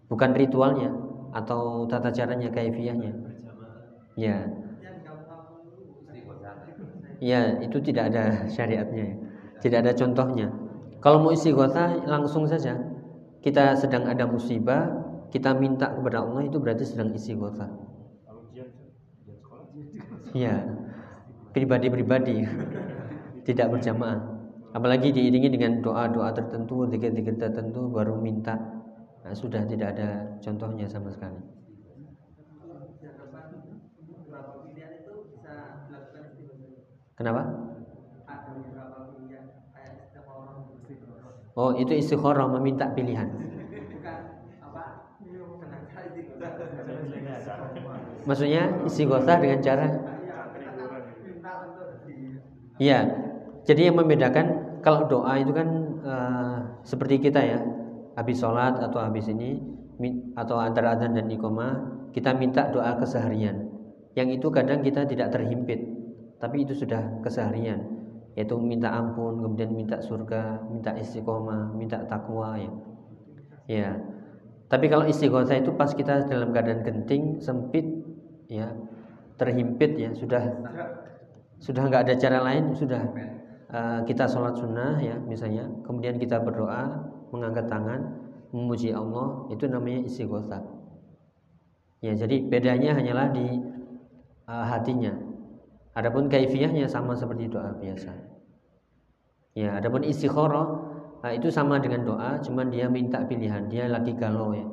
[0.07, 0.87] Bukan ritualnya
[1.35, 3.11] atau tata caranya kaifiahnya.
[4.15, 4.47] Ya.
[7.17, 9.19] Ya, itu tidak ada syariatnya.
[9.59, 10.47] Tidak ada contohnya.
[11.03, 12.77] Kalau mau istighotha langsung saja.
[13.41, 14.89] Kita sedang ada musibah,
[15.29, 17.67] kita minta kepada Allah itu berarti sedang istighotha.
[20.31, 20.55] Iya.
[21.51, 22.45] Pribadi-pribadi.
[23.43, 24.36] Tidak berjamaah.
[24.77, 28.53] Apalagi diiringi dengan doa-doa tertentu, zikir-zikir tertentu baru minta.
[29.25, 31.41] Nah, sudah tidak ada contohnya sama sekali.
[37.17, 37.41] Kenapa?
[41.57, 43.33] Oh, itu istikharah meminta pilihan.
[48.29, 49.87] Maksudnya istighosa dengan cara
[52.77, 52.99] Iya.
[53.65, 55.67] Jadi yang membedakan kalau doa itu kan
[55.99, 57.59] uh, seperti kita ya,
[58.15, 59.59] habis sholat atau habis ini
[60.39, 63.67] atau antara adzan dan iqomah kita minta doa keseharian.
[64.15, 65.83] Yang itu kadang kita tidak terhimpit,
[66.39, 67.99] tapi itu sudah keseharian
[68.39, 72.71] yaitu minta ampun, kemudian minta surga, minta istiqomah, minta takwa ya.
[73.67, 73.89] Ya.
[74.71, 77.83] Tapi kalau istighosah itu pas kita dalam keadaan genting, sempit,
[78.45, 78.71] ya,
[79.41, 80.53] terhimpit ya, sudah
[81.57, 83.01] sudah nggak ada cara lain, sudah
[83.71, 88.01] uh, kita sholat sunnah ya, misalnya, kemudian kita berdoa, mengangkat tangan,
[88.55, 90.63] memuji Allah, itu namanya istighosah.
[91.99, 93.45] Ya, jadi bedanya hanyalah di
[94.45, 95.17] uh, hatinya.
[95.97, 98.13] Adapun kaifiyahnya sama seperti doa biasa.
[99.57, 100.85] Ya, adapun istikharah
[101.17, 103.65] nah itu sama dengan doa, cuman dia minta pilihan.
[103.73, 104.69] Dia lagi galau ya.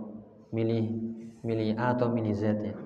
[0.53, 0.93] Milih
[1.41, 2.77] milih A atau milih Z ya.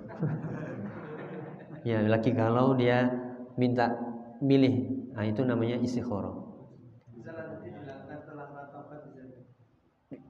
[1.91, 3.11] ya, lagi galau dia
[3.59, 4.08] minta
[4.41, 4.75] milih.
[5.15, 6.49] Nah, itu namanya istikharah.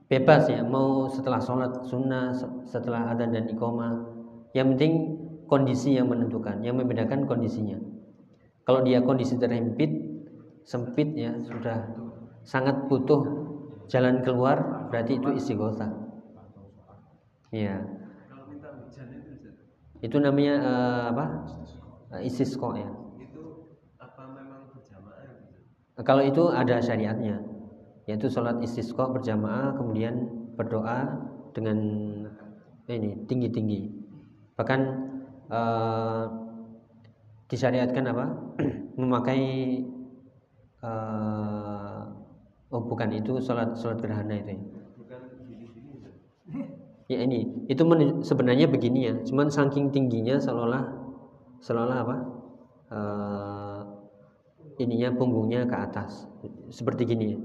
[0.08, 2.32] Bebas ya, mau setelah sholat sunnah,
[2.64, 4.08] setelah ada dan iqomah.
[4.56, 4.92] Yang penting
[5.44, 7.76] kondisi yang menentukan, yang membedakan kondisinya.
[8.64, 9.92] Kalau dia kondisi terhimpit,
[10.64, 11.92] sempit ya, sudah
[12.40, 13.20] sangat butuh
[13.88, 15.92] jalan keluar, berarti itu istighosah.
[17.52, 17.84] Iya.
[20.00, 21.24] Itu namanya uh, apa?
[22.16, 22.88] Uh, istisqa ya.
[26.06, 27.42] Kalau itu ada syariatnya,
[28.06, 31.78] yaitu sholat istisqa berjamaah, kemudian berdoa dengan
[32.86, 33.90] ini tinggi-tinggi.
[34.54, 34.80] Bahkan
[35.50, 36.24] uh,
[37.48, 38.26] disyariatkan apa
[39.00, 39.42] memakai
[40.84, 42.04] uh,
[42.68, 44.62] oh bukan itu sholat sholat gerhana itu ya.
[47.08, 47.82] ya ini itu
[48.20, 50.84] sebenarnya begini ya cuman saking tingginya seolah
[51.64, 52.16] seolah apa
[52.92, 53.67] uh,
[54.78, 56.26] ininya punggungnya ke atas
[56.70, 57.38] seperti gini ya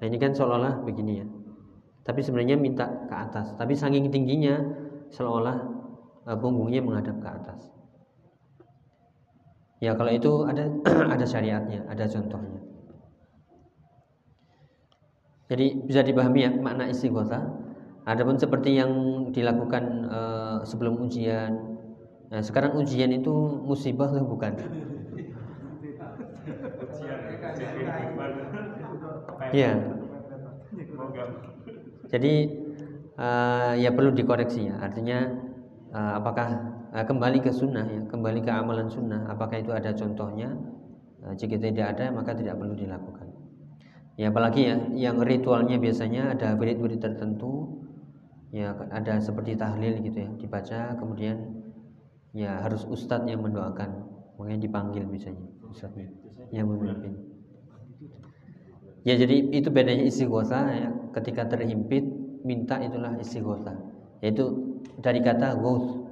[0.00, 1.26] nah ini kan seolah-olah begini ya
[2.04, 4.60] tapi sebenarnya minta ke atas tapi saking tingginya
[5.08, 5.56] seolah
[6.28, 7.74] uh, punggungnya menghadap ke atas
[9.84, 10.64] Ya kalau itu ada
[11.14, 12.60] ada syariatnya, ada contohnya.
[15.52, 17.44] Jadi bisa dipahami ya makna istighotha.
[18.08, 18.92] Adapun seperti yang
[19.32, 21.52] dilakukan uh, sebelum ujian.
[22.32, 23.32] Nah, sekarang ujian itu
[23.64, 24.56] musibah atau bukan?
[29.54, 29.72] Iya.
[32.10, 32.34] Jadi
[33.14, 34.82] uh, ya perlu dikoreksi ya.
[34.82, 35.30] Artinya
[35.94, 36.48] uh, apakah
[36.90, 39.30] uh, kembali ke sunnah ya, kembali ke amalan sunnah.
[39.30, 40.50] Apakah itu ada contohnya?
[41.22, 43.30] Uh, jika tidak ada, maka tidak perlu dilakukan.
[44.14, 47.82] Ya apalagi ya, yang ritualnya biasanya ada wirid-wirid tertentu,
[48.54, 51.66] ya ada seperti tahlil gitu ya, dibaca, kemudian
[52.30, 54.06] ya harus ustadz yang mendoakan,
[54.38, 56.14] makanya dipanggil misalnya ustadznya
[56.54, 57.33] yang memimpin.
[59.04, 62.08] Ya jadi itu bedanya istighosa ya, ketika terhimpit
[62.40, 63.76] minta itulah istighosa,
[64.24, 64.48] yaitu
[65.00, 66.04] dari kata ghost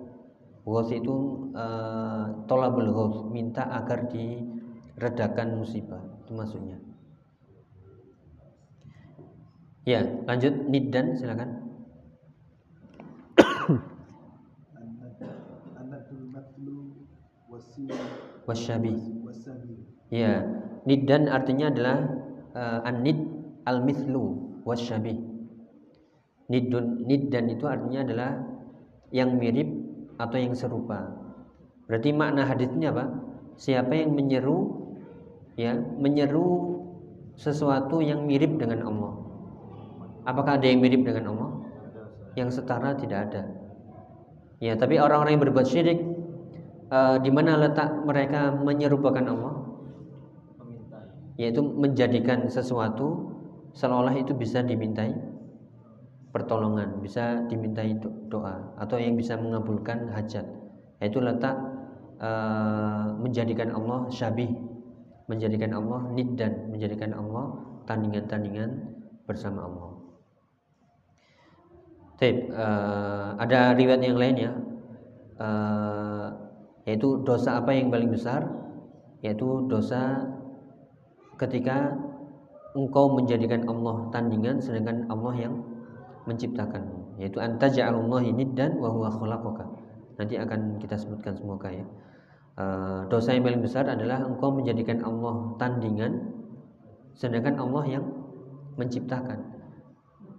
[0.62, 5.98] Ghaus itu uh, tolabul ghaus, minta agar diredakan musibah.
[6.22, 6.78] Itu maksudnya.
[9.82, 11.66] Ya, lanjut niddan silakan.
[18.46, 18.94] Wasyabi.
[20.14, 20.46] Ya,
[20.86, 22.06] niddan artinya adalah
[22.54, 23.18] uh, an-nid
[23.68, 25.18] al-mithlu wasyabih.
[26.50, 28.30] Nidun niddan itu artinya adalah
[29.14, 29.68] yang mirip
[30.20, 31.08] atau yang serupa.
[31.88, 33.04] Berarti makna hadisnya apa?
[33.60, 34.88] Siapa yang menyeru
[35.56, 36.80] ya, menyeru
[37.36, 39.12] sesuatu yang mirip dengan Allah.
[40.28, 41.50] Apakah ada yang mirip dengan Allah?
[42.38, 43.42] Yang setara tidak ada.
[44.62, 46.00] Ya, tapi orang-orang yang berbuat syirik
[46.88, 49.54] uh, di mana letak mereka menyerupakan Allah?
[51.42, 53.34] Yaitu menjadikan sesuatu
[53.74, 55.10] seolah-olah itu bisa dimintai
[56.30, 57.98] pertolongan, bisa dimintai
[58.30, 60.46] doa atau yang bisa mengabulkan hajat.
[61.02, 61.58] Yaitu letak
[62.22, 64.54] uh, menjadikan Allah syabih,
[65.26, 67.58] menjadikan Allah niddan, menjadikan Allah
[67.90, 68.70] tandingan-tandingan
[69.26, 69.90] bersama Allah.
[72.22, 74.52] Tip, uh, eh, ada riwayat yang lain ya,
[75.42, 76.30] uh,
[76.86, 78.46] yaitu dosa apa yang paling besar?
[79.26, 80.22] Yaitu dosa
[81.40, 81.96] ketika
[82.72, 85.54] engkau menjadikan Allah tandingan sedangkan Allah yang
[86.24, 86.88] menciptakan
[87.20, 89.66] yaitu anta ja'alullahi niddan wa huwa khalaqaka
[90.16, 91.84] nanti akan kita sebutkan semoga ya
[92.56, 96.12] uh, dosa yang paling besar adalah engkau menjadikan Allah tandingan
[97.12, 98.04] sedangkan Allah yang
[98.80, 99.52] menciptakan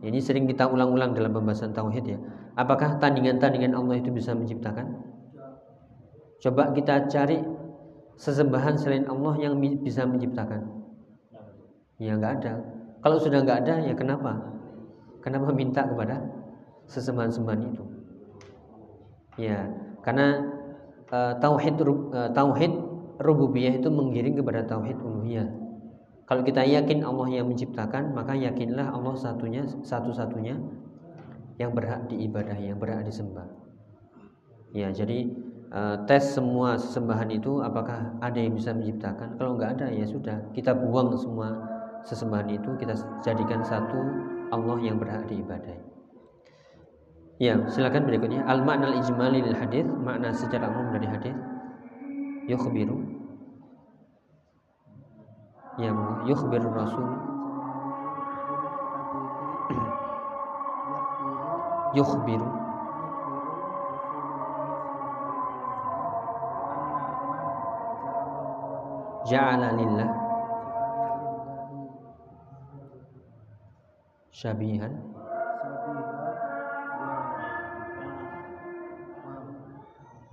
[0.04, 2.20] ini sering kita ulang-ulang dalam pembahasan tauhid ya.
[2.60, 5.00] Apakah tandingan-tandingan Allah itu bisa menciptakan?
[6.44, 7.40] Coba kita cari
[8.20, 10.83] sesembahan selain Allah yang bisa menciptakan.
[12.04, 12.54] Ya nggak ada.
[13.00, 14.36] Kalau sudah nggak ada, ya kenapa?
[15.24, 16.20] Kenapa minta kepada
[16.92, 17.84] sesembahan-sembahan itu?
[19.40, 19.72] Ya,
[20.04, 20.44] karena
[21.08, 22.74] uh, tauhid uh, tauhid
[23.24, 25.48] rububiyah itu menggiring kepada tauhid uluhiyah.
[26.28, 30.60] Kalau kita yakin Allah yang menciptakan, maka yakinlah Allah satunya satu-satunya
[31.60, 33.48] yang berhak diibadahi, yang berhak disembah.
[34.76, 35.32] Ya, jadi
[35.72, 39.40] uh, tes semua sesembahan itu apakah ada yang bisa menciptakan?
[39.40, 41.73] Kalau nggak ada ya sudah, kita buang semua
[42.04, 44.00] sesembahan itu, kita jadikan satu
[44.54, 45.82] Allah yang berhak diibadahi.
[47.42, 48.46] Ya, silakan berikutnya.
[48.46, 51.34] Al makna al ijmali lil hadis, makna secara umum dari hadis.
[52.46, 53.02] Yukhbiru
[55.82, 55.98] yang
[56.30, 57.10] yukhbir Rasul
[61.98, 62.46] yukhbiru
[69.26, 70.14] ja'ala lillah
[74.34, 74.94] syabihan.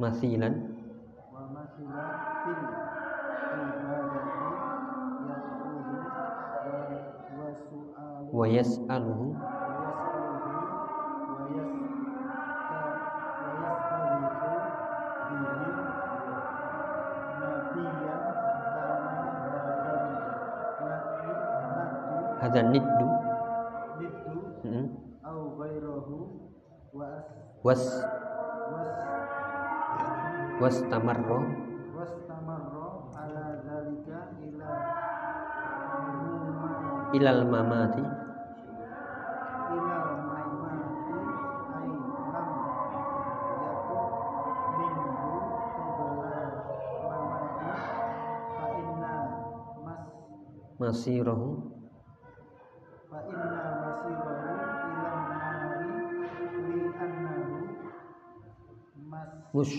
[0.01, 0.55] Masilan.
[8.31, 9.30] Wa yas'aluhu
[27.71, 28.03] was.
[30.59, 31.39] Was tamarro.
[31.95, 34.75] Was tamarro ala zalika ila
[37.15, 38.03] ilal mamati.
[50.81, 51.80] Masirahu fa
[59.61, 59.73] mas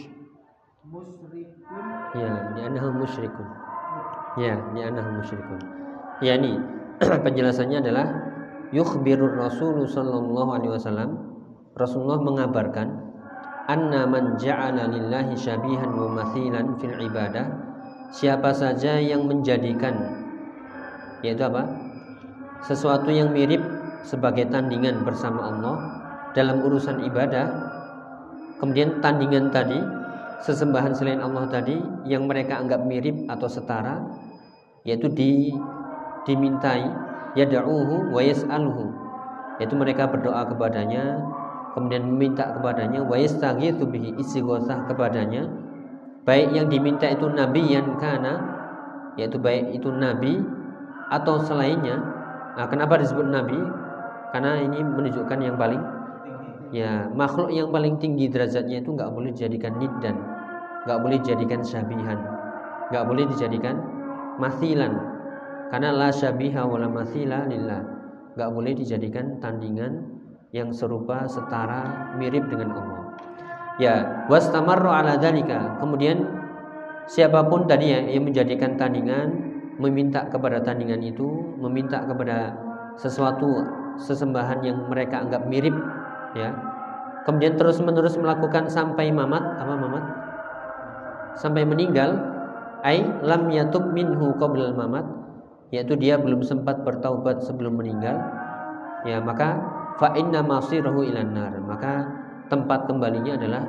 [0.91, 3.47] mus musyrikun ya di annahu musyrikun
[4.37, 5.59] ya di annahu musyrikun
[6.21, 6.53] ya ini
[7.25, 8.05] penjelasannya adalah
[8.69, 11.11] yukhbirur rasul sallallahu alaihi wasallam
[11.71, 12.87] Rasulullah mengabarkan
[13.71, 17.47] anna man ja'ala lillahi syabihan wa mathilan fil ibadah
[18.11, 20.21] siapa saja yang menjadikan
[21.21, 21.63] yaitu apa?
[22.65, 23.61] Sesuatu yang mirip
[24.05, 25.75] sebagai tandingan bersama Allah
[26.33, 27.70] dalam urusan ibadah.
[28.61, 29.81] Kemudian tandingan tadi,
[30.45, 34.01] sesembahan selain Allah tadi yang mereka anggap mirip atau setara
[34.81, 35.53] yaitu di
[36.25, 36.85] dimintai
[37.37, 38.89] yad'uhu wa yas'aluhu
[39.61, 41.21] yaitu mereka berdoa kepadanya
[41.77, 45.45] kemudian meminta kepadanya wa yastaghitsu bihi istighosah kepadanya
[46.25, 48.41] baik yang diminta itu nabi yang kana
[49.21, 50.41] yaitu baik itu nabi
[51.11, 51.99] atau selainnya.
[52.55, 53.59] Nah, kenapa disebut nabi?
[54.31, 55.83] Karena ini menunjukkan yang paling
[56.71, 60.17] ya makhluk yang paling tinggi derajatnya itu nggak boleh dijadikan niddan,
[60.87, 62.19] nggak boleh dijadikan syabihan,
[62.89, 63.75] nggak boleh dijadikan
[64.39, 64.93] mathilan.
[65.71, 67.79] Karena la syabiha wala mathila lillah.
[68.35, 70.03] Nggak boleh dijadikan tandingan
[70.51, 73.01] yang serupa setara mirip dengan Allah.
[73.79, 75.79] Ya, wastamarru ala dzalika.
[75.79, 76.27] Kemudian
[77.07, 79.31] siapa pun tadi ya yang menjadikan tandingan
[79.79, 81.27] meminta kepada tandingan itu,
[81.59, 82.51] meminta kepada
[82.99, 83.63] sesuatu
[83.95, 85.73] sesembahan yang mereka anggap mirip,
[86.37, 86.49] ya.
[87.21, 90.03] Kemudian terus-menerus melakukan sampai mamat, apa mamat?
[91.37, 92.17] Sampai meninggal,
[92.81, 95.05] ai lam yatub minhu qabla mamat,
[95.69, 98.17] yaitu dia belum sempat bertaubat sebelum meninggal.
[99.05, 99.61] Ya, maka
[100.01, 101.53] fa inna masirahu ilan nar.
[101.61, 102.09] Maka
[102.49, 103.63] tempat kembalinya adalah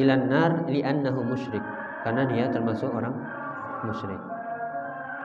[0.00, 1.62] ilan nar li'annahu musyrik
[2.02, 3.12] karena dia termasuk orang
[3.84, 4.18] musyrik.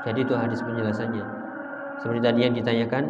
[0.05, 1.25] Jadi itu hadis penjelasannya.
[2.03, 3.03] Seperti tadi yang ditanyakan,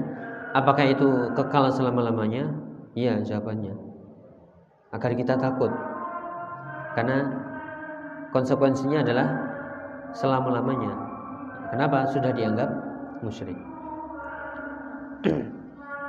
[0.55, 2.47] apakah itu kekal selama-lamanya?
[2.95, 3.75] Iya, jawabannya.
[4.95, 5.67] Agar kita takut.
[6.95, 7.27] Karena
[8.31, 9.27] konsekuensinya adalah
[10.15, 10.95] selama-lamanya.
[11.75, 12.07] Kenapa?
[12.07, 12.71] Sudah dianggap
[13.19, 13.59] musyrik.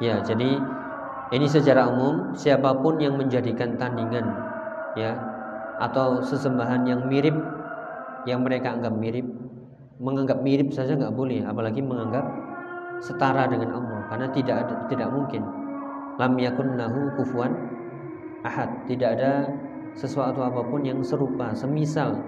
[0.05, 0.63] ya, jadi
[1.35, 4.31] ini secara umum siapa pun yang menjadikan tandingan
[4.95, 5.19] ya
[5.83, 7.35] atau sesembahan yang mirip
[8.31, 9.27] yang mereka anggap mirip
[9.99, 12.25] menganggap mirip saja nggak boleh apalagi menganggap
[13.03, 15.43] setara dengan Allah karena tidak ada, tidak mungkin
[16.17, 17.53] lam yakun nahu kufuan
[18.45, 19.33] ahad tidak ada
[19.97, 22.21] sesuatu apa pun yang serupa semisal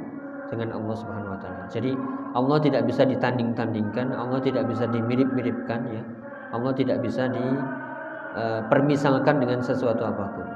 [0.49, 1.69] dengan Allah Subhanahu wa taala.
[1.69, 1.93] Jadi
[2.33, 6.03] Allah tidak bisa ditanding-tandingkan, Allah tidak bisa dimirip-miripkan ya.
[6.49, 10.49] Allah tidak bisa dipermisalkan e, dengan sesuatu apa pun.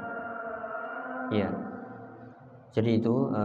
[1.36, 1.52] Ya.
[2.72, 3.42] Jadi itu e,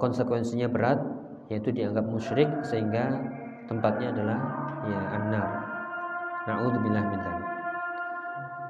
[0.00, 1.04] konsekuensinya berat
[1.52, 3.20] yaitu dianggap musyrik sehingga
[3.68, 4.40] tempatnya adalah
[4.88, 5.48] ya an-nar.
[6.48, 7.49] Nauzubillah min dzalik.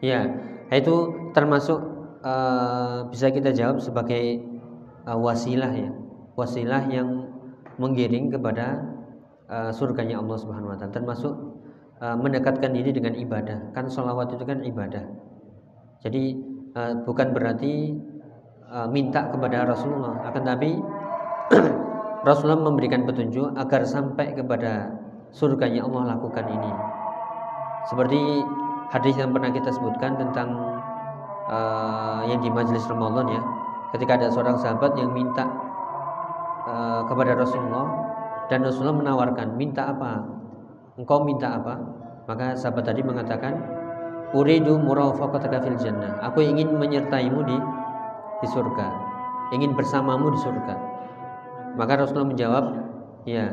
[0.00, 0.24] Ya,
[0.72, 0.96] itu
[1.36, 1.78] termasuk
[2.24, 4.40] uh, bisa kita jawab sebagai
[5.04, 5.92] uh, wasilah ya,
[6.36, 7.28] wasilah yang
[7.76, 8.80] menggiring kepada
[9.48, 10.92] uh, surganya Allah Subhanahu Wa Taala.
[10.96, 11.34] Termasuk
[12.00, 13.76] uh, mendekatkan diri dengan ibadah.
[13.76, 15.04] Kan sholawat itu kan ibadah.
[16.00, 16.36] Jadi
[16.76, 17.92] uh, bukan berarti
[18.70, 20.70] uh, minta kepada Rasulullah akan tapi
[22.28, 24.96] Rasulullah memberikan petunjuk agar sampai kepada
[25.30, 26.72] surganya Allah lakukan ini
[27.86, 28.20] seperti
[28.90, 30.54] hadis yang pernah kita sebutkan tentang
[31.46, 33.42] uh, yang di majelis Ramadan ya.
[33.90, 35.46] Ketika ada seorang sahabat yang minta
[36.66, 37.86] uh, kepada Rasulullah
[38.46, 40.22] dan Rasulullah menawarkan minta apa?
[40.98, 41.74] Engkau minta apa?
[42.30, 43.58] Maka sahabat tadi mengatakan
[44.30, 46.22] uridu murafaqataka fil jannah.
[46.30, 47.58] Aku ingin menyertaimu di
[48.40, 48.86] di surga,
[49.52, 50.74] ingin bersamamu di surga.
[51.76, 52.64] Maka Rasulullah menjawab,
[53.28, 53.52] ya,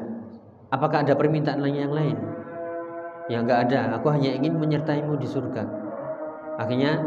[0.74, 2.18] apakah ada permintaan lain yang lain?
[3.28, 5.68] Ya nggak ada, aku hanya ingin menyertaimu di surga.
[6.58, 7.04] Akhirnya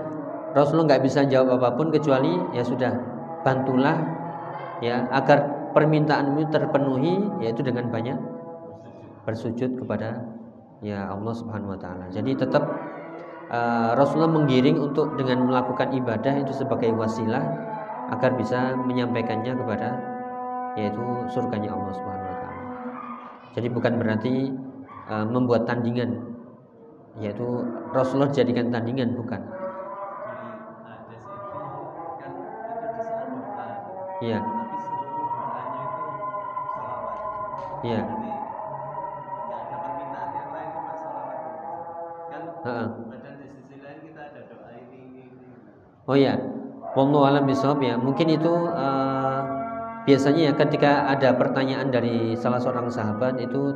[0.52, 2.92] Rasulullah nggak bisa jawab apa pun kecuali ya sudah
[3.40, 3.96] bantulah
[4.84, 8.18] ya agar permintaanmu terpenuhi yaitu dengan banyak
[9.24, 10.20] bersujud kepada
[10.84, 12.10] ya Allah Subhanahu wa taala.
[12.12, 12.66] Jadi tetap
[13.48, 17.42] uh, Rasulullah menggiring untuk dengan melakukan ibadah itu sebagai wasilah
[18.10, 19.88] agar bisa menyampaikannya kepada
[20.74, 22.62] yaitu surganya Allah Subhanahu wa taala.
[23.54, 24.34] Jadi bukan berarti
[25.10, 26.30] uh, membuat tandingan
[27.18, 27.44] yaitu
[27.90, 29.42] Rasulullah jadikan tandingan bukan.
[34.20, 34.40] Iya.
[37.80, 38.02] Iya.
[46.10, 46.36] Oh ya,
[46.92, 47.96] Wallahu alam bisawab ya.
[47.96, 49.40] Mungkin itu uh,
[50.04, 53.72] biasanya ya ketika ada pertanyaan dari salah seorang sahabat itu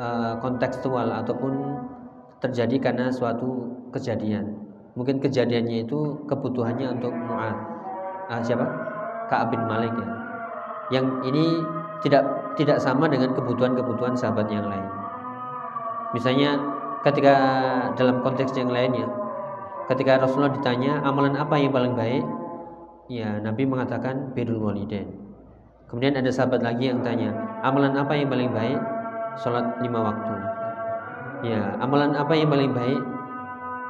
[0.00, 1.76] uh, kontekstual ataupun
[2.40, 4.56] terjadi karena suatu kejadian.
[4.96, 7.56] Mungkin kejadiannya itu kebutuhannya untuk Mu'ad.
[8.32, 8.64] Uh, siapa?
[9.28, 10.08] Ka'ab bin Malik ya.
[10.90, 11.44] Yang ini
[12.00, 12.24] tidak
[12.56, 14.88] tidak sama dengan kebutuhan-kebutuhan sahabat yang lain.
[16.16, 16.56] Misalnya
[17.04, 17.34] ketika
[17.94, 19.06] dalam konteks yang lain ya,
[19.92, 22.26] ketika Rasulullah ditanya amalan apa yang paling baik,
[23.10, 25.10] Ya, Nabi mengatakan birrul walidain.
[25.90, 27.34] Kemudian ada sahabat lagi yang tanya,
[27.66, 28.78] amalan apa yang paling baik?
[29.38, 30.34] Salat lima waktu.
[31.46, 33.02] Ya, amalan apa yang paling baik?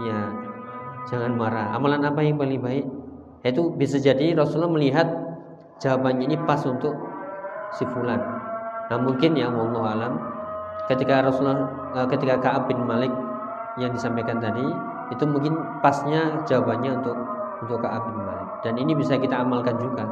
[0.04, 0.18] Ya,
[1.08, 1.72] jangan marah.
[1.74, 2.86] Amalan apa yang paling baik?
[3.44, 5.08] Itu bisa jadi Rasulullah melihat
[5.80, 6.92] jawabannya ini pas untuk
[7.72, 8.20] si fulan.
[8.90, 10.12] Nah, mungkin ya wallahu alam
[10.90, 13.12] ketika Rasulullah eh, ketika Ka'ab bin Malik
[13.78, 14.66] yang disampaikan tadi
[15.10, 17.16] itu mungkin pasnya jawabannya untuk
[17.64, 18.48] untuk Ka'ab bin Malik.
[18.60, 20.04] Dan ini bisa kita amalkan juga.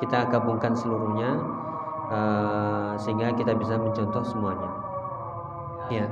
[0.00, 1.38] Kita gabungkan seluruhnya
[2.10, 4.70] uh, sehingga kita bisa mencontoh semuanya.
[5.90, 6.06] Ya.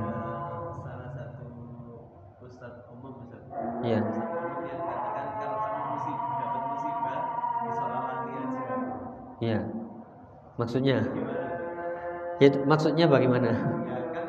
[0.83, 1.45] Salah satu
[2.43, 3.13] ustadz umum.
[3.83, 4.01] Ya.
[6.69, 7.21] Musibah,
[7.67, 8.75] disolawati aja.
[9.43, 9.59] Ya.
[10.59, 10.97] Maksudnya?
[12.39, 13.51] Ya, maksudnya bagaimana?
[13.51, 14.27] Ya kan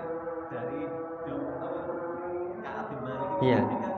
[0.51, 0.87] dari
[3.41, 3.90] Iya.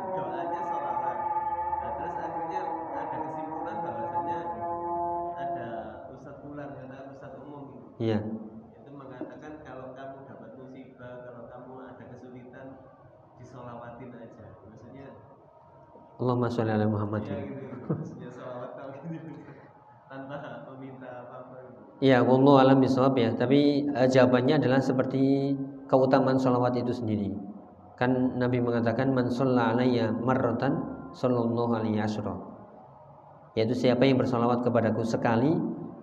[16.53, 17.25] Sholli ala Muhammad.
[17.25, 17.89] ya gitu.
[17.89, 19.33] Maksudnya solawat tahu gitu.
[20.13, 20.37] Tanpa
[20.69, 21.81] meminta apa-apa gitu.
[22.05, 23.33] Ya, wallahu alam bisawab ya.
[23.33, 25.57] Tapi eh, jawabannya adalah seperti
[25.89, 27.33] keutamaan sholawat itu sendiri.
[27.97, 30.85] Kan Nabi mengatakan man shalla alayya marratan
[31.17, 32.37] sallallahu alaihi asyra.
[33.57, 35.53] Yaitu siapa yang bersolawat kepadaku sekali,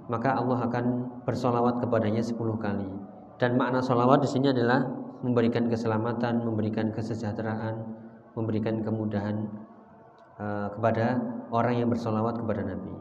[0.10, 0.86] maka Allah akan
[1.26, 2.86] bersolawat kepadanya sepuluh kali.
[3.42, 4.86] Dan makna solawat di sini adalah
[5.26, 7.76] memberikan keselamatan, memberikan kesejahteraan,
[8.38, 9.50] memberikan kemudahan
[10.40, 11.20] eh, kepada
[11.52, 12.96] orang yang bersolawat kepada Nabi.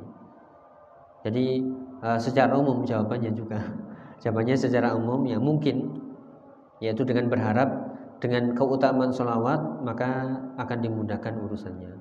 [1.24, 1.46] Jadi
[2.02, 3.62] eh, secara umum jawabannya juga
[4.22, 6.02] jawabannya secara umum ya mungkin
[6.78, 7.70] yaitu dengan berharap
[8.18, 11.94] dengan keutamaan sholawat maka akan dimudahkan urusannya.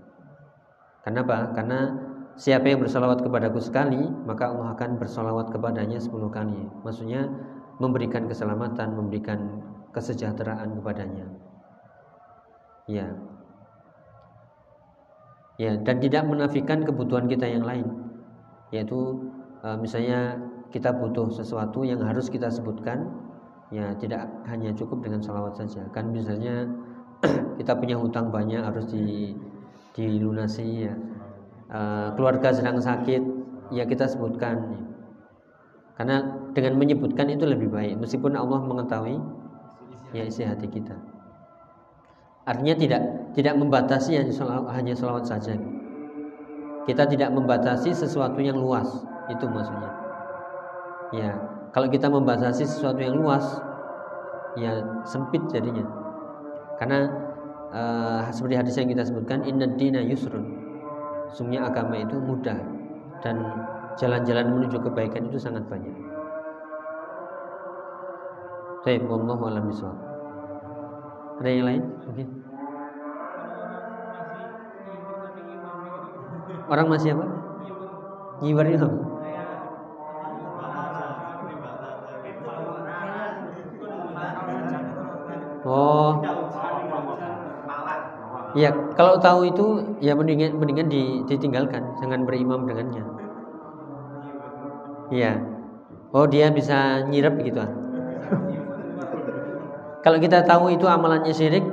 [1.06, 1.54] Kenapa?
[1.56, 1.94] Karena
[2.36, 6.62] siapa yang bersolawat kepadaku sekali maka Allah akan bersolawat kepadanya 10 kali.
[6.84, 7.30] Maksudnya
[7.78, 9.62] memberikan keselamatan, memberikan
[9.94, 11.26] kesejahteraan kepadanya.
[12.90, 13.14] Ya.
[15.58, 17.90] Ya, dan tidak menafikan kebutuhan kita yang lain.
[18.70, 19.26] Yaitu
[19.66, 20.38] e, misalnya
[20.70, 23.10] kita butuh sesuatu yang harus kita sebutkan
[23.74, 25.82] ya tidak hanya cukup dengan sholawat saja.
[25.98, 26.70] Kan misalnya
[27.60, 29.34] kita punya hutang banyak harus di
[29.98, 30.94] dilunasi ya.
[31.74, 31.80] E,
[32.14, 33.22] keluarga sedang sakit
[33.74, 34.78] ya kita sebutkan.
[35.98, 36.22] Karena
[36.54, 39.18] dengan menyebutkan itu lebih baik meskipun Allah mengetahui
[40.14, 41.17] ya isi hati kita
[42.48, 43.02] artinya tidak
[43.36, 44.16] tidak membatasi
[44.72, 45.54] hanya sholawat saja.
[46.88, 48.88] Kita tidak membatasi sesuatu yang luas
[49.28, 49.92] itu maksudnya.
[51.12, 51.32] Ya
[51.76, 53.44] kalau kita membatasi sesuatu yang luas
[54.56, 55.84] ya sempit jadinya.
[56.80, 57.12] Karena
[57.76, 60.48] uh, seperti hadis yang kita sebutkan inna dina yusrun.
[61.36, 62.56] Sungguhnya agama itu mudah
[63.20, 63.36] dan
[64.00, 65.92] jalan-jalan menuju kebaikan itu sangat banyak.
[68.88, 70.07] Baik, wallahu a'lam bishawab.
[71.40, 71.84] Ada yang lain?
[72.10, 72.24] Oke.
[76.72, 77.26] Orang masih apa?
[78.42, 78.94] Nyibar imam.
[85.64, 86.38] Oh.
[88.62, 89.64] Ya, kalau tahu itu
[90.08, 93.04] ya mendingan mendingan di- ditinggalkan, jangan berimam dengannya.
[95.14, 95.32] Iya.
[96.16, 96.76] Oh, dia bisa
[97.10, 97.72] nyirap gitu ah.
[100.08, 101.68] Kalau kita tahu itu amalannya syirik,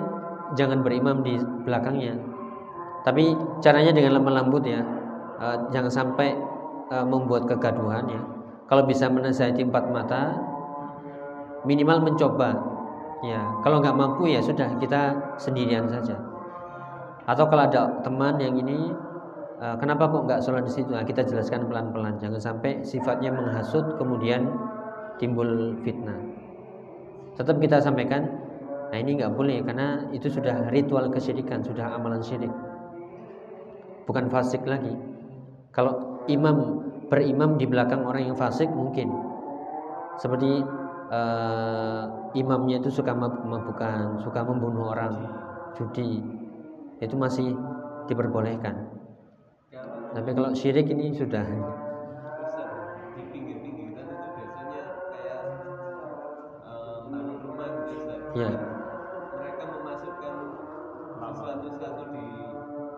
[0.58, 2.18] jangan berimam di belakangnya.
[3.06, 3.30] Tapi
[3.62, 4.82] caranya dengan lemah lembut ya,
[5.34, 6.30] Eh, jangan sampai
[6.94, 8.22] eh, membuat kegaduhan ya.
[8.70, 10.32] Kalau bisa menasihati empat mata,
[11.66, 12.54] minimal mencoba.
[13.24, 16.16] Ya, kalau nggak mampu ya sudah kita sendirian saja.
[17.24, 18.92] Atau kalau ada teman yang ini,
[19.58, 20.92] eh, kenapa kok nggak sholat di situ?
[20.92, 24.48] Nah, kita jelaskan pelan-pelan, jangan sampai sifatnya menghasut kemudian
[25.18, 26.33] timbul fitnah.
[27.34, 28.22] Tetap kita sampaikan,
[28.94, 32.50] nah ini nggak boleh karena itu sudah ritual kesyirikan, sudah amalan syirik,
[34.06, 34.94] bukan fasik lagi.
[35.74, 36.78] Kalau imam
[37.10, 39.10] berimam di belakang orang yang fasik mungkin
[40.14, 40.62] seperti
[41.10, 42.02] eh,
[42.38, 45.14] imamnya itu suka mabuk-mabukan, suka membunuh orang,
[45.74, 46.22] judi,
[47.02, 47.50] itu masih
[48.06, 48.94] diperbolehkan.
[50.14, 51.42] Tapi kalau syirik ini sudah
[58.34, 58.50] ya
[59.34, 60.34] Mereka memasukkan
[61.34, 62.24] sesuatu-sesuatu di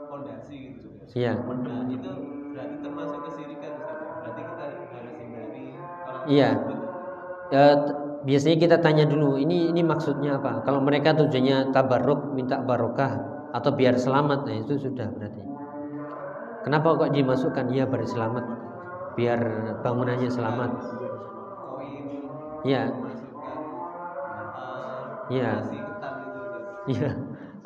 [0.09, 0.89] pondasi gitu.
[1.16, 1.32] Iya.
[1.41, 2.11] Nah, itu
[2.53, 3.72] berarti termasuk kesirikan.
[3.76, 4.80] Berarti kita harus
[5.20, 5.64] hindari
[6.05, 6.51] kalau Iya.
[7.47, 7.64] Ya,
[8.26, 10.66] biasanya kita tanya dulu ini ini maksudnya apa?
[10.66, 13.12] Kalau mereka tujuannya tabarruk minta barokah
[13.55, 15.43] atau biar selamat nah itu sudah berarti.
[16.66, 17.70] Kenapa kok dimasukkan?
[17.70, 18.45] Iya biar selamat.
[19.14, 19.41] Biar
[19.87, 20.70] bangunannya selamat.
[21.62, 23.15] Koin
[25.31, 25.51] iya Iya.
[25.59, 26.91] nasi ketan itu Ustaz.
[26.93, 27.11] iya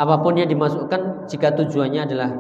[0.01, 2.31] apa pun yang dimasukkan jika tujuannya adalah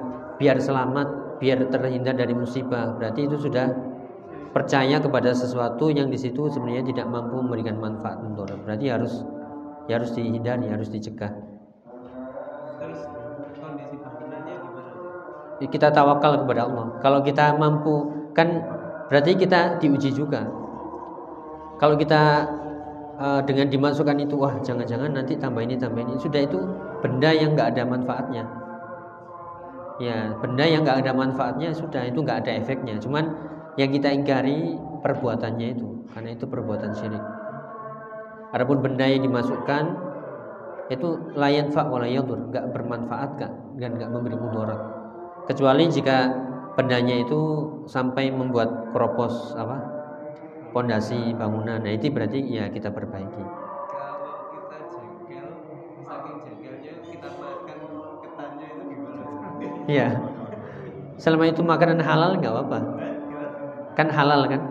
[0.40, 3.68] biar selamat biar terhindar dari musibah berarti itu sudah
[4.50, 8.60] percaya kepada sesuatu yang di situ sebenarnya tidak mampu memberikan manfaat untuk orang.
[8.66, 9.14] berarti harus
[9.86, 11.30] ya harus dihindari harus dicegah
[12.80, 13.00] Terus
[13.60, 14.90] kondisi bangunannya gimana?
[15.60, 15.68] Ustaz?
[15.68, 16.86] kita tawakal kepada Allah.
[17.04, 18.48] Kalau kita mampu kan
[19.12, 20.48] berarti kita diuji juga.
[21.76, 22.48] Kalau kita
[23.20, 26.58] uh, dengan dimasukkan itu wah jangan-jangan nanti tambah ini tambah ini sudah itu
[27.04, 28.44] benda yang nggak ada manfaatnya.
[30.00, 32.96] Ya benda yang nggak ada manfaatnya sudah itu nggak ada efeknya.
[32.96, 33.24] Cuman
[33.76, 37.22] yang kita ingkari perbuatannya itu karena itu perbuatan syirik.
[38.50, 39.84] Adapun benda yang dimasukkan
[40.90, 44.80] itu layan fa wala yadur, enggak bermanfaat gak, dan enggak memberi mudarat.
[45.46, 46.34] Kecuali jika
[46.74, 47.40] bendanya itu
[47.86, 49.99] sampai membuat keropos apa?
[50.70, 51.82] Pondasi bangunan.
[51.82, 53.44] Nah, itu berarti ya kita perbaiki.
[53.90, 54.22] Kalau
[54.54, 55.46] kita jengkel,
[56.06, 57.78] saking jengkelnya kita makan
[58.22, 59.24] ketannya itu gimana?
[59.90, 60.08] Iya.
[61.20, 62.78] Selama itu makanan halal nggak apa-apa.
[63.98, 64.62] Kan halal kan?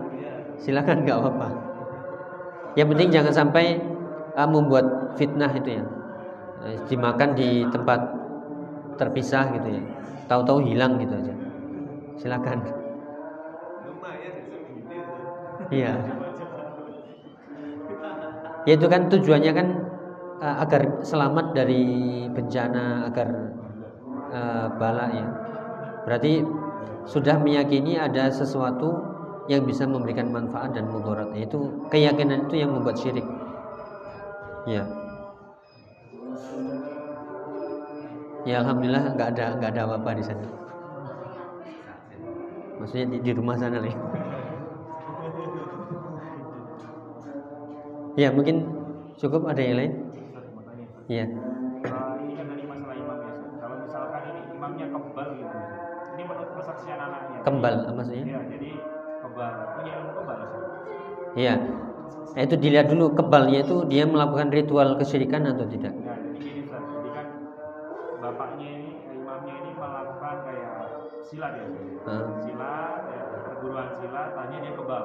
[0.58, 1.48] Silakan nggak apa-apa.
[2.74, 3.64] Yang penting jangan sampai
[4.34, 5.84] uh, membuat fitnah itu ya.
[6.60, 8.00] Uh, dimakan di tempat
[8.98, 9.82] terpisah gitu ya.
[10.26, 11.34] Tahu-tahu hilang gitu aja.
[12.20, 12.79] Silakan.
[15.70, 15.92] Iya.
[18.68, 19.68] Ya itu kan tujuannya kan
[20.42, 21.84] uh, agar selamat dari
[22.28, 23.28] bencana, agar
[24.34, 25.26] uh, bala ya.
[26.04, 26.42] Berarti
[27.06, 29.10] sudah meyakini ada sesuatu
[29.48, 31.32] yang bisa memberikan manfaat dan mudarat.
[31.38, 33.24] Itu keyakinan itu yang membuat syirik.
[34.68, 34.84] Ya.
[38.48, 40.46] Ya alhamdulillah nggak ada nggak ada apa-apa di sana.
[42.80, 43.96] Maksudnya di, di rumah sana nih.
[48.18, 48.66] Ya mungkin
[49.20, 49.92] cukup ada yang lain.
[51.10, 51.26] Iya.
[51.86, 53.32] Uh, ini kan tadi masalah imam ya.
[53.58, 55.58] Kalau misalkan ini imamnya kebal gitu.
[56.14, 57.38] Ini menurut persaksian anaknya.
[57.46, 58.24] Kembal apa maksudnya?
[58.26, 58.70] Iya, jadi
[59.22, 59.52] kebal.
[59.78, 60.38] Punya ilmu kebal.
[61.38, 61.54] Iya.
[62.30, 65.94] Nah, itu dilihat dulu kebalnya itu dia melakukan ritual kesyirikan atau tidak.
[65.98, 66.82] Nah, jadi gini Ustaz.
[66.82, 67.26] Jadi kan
[68.22, 70.74] bapaknya ini, eh, imamnya ini melakukan kayak
[71.26, 71.66] silat ya.
[72.06, 72.22] Hah?
[72.42, 75.04] Silat, ya, perguruan silat, tanya dia kebal.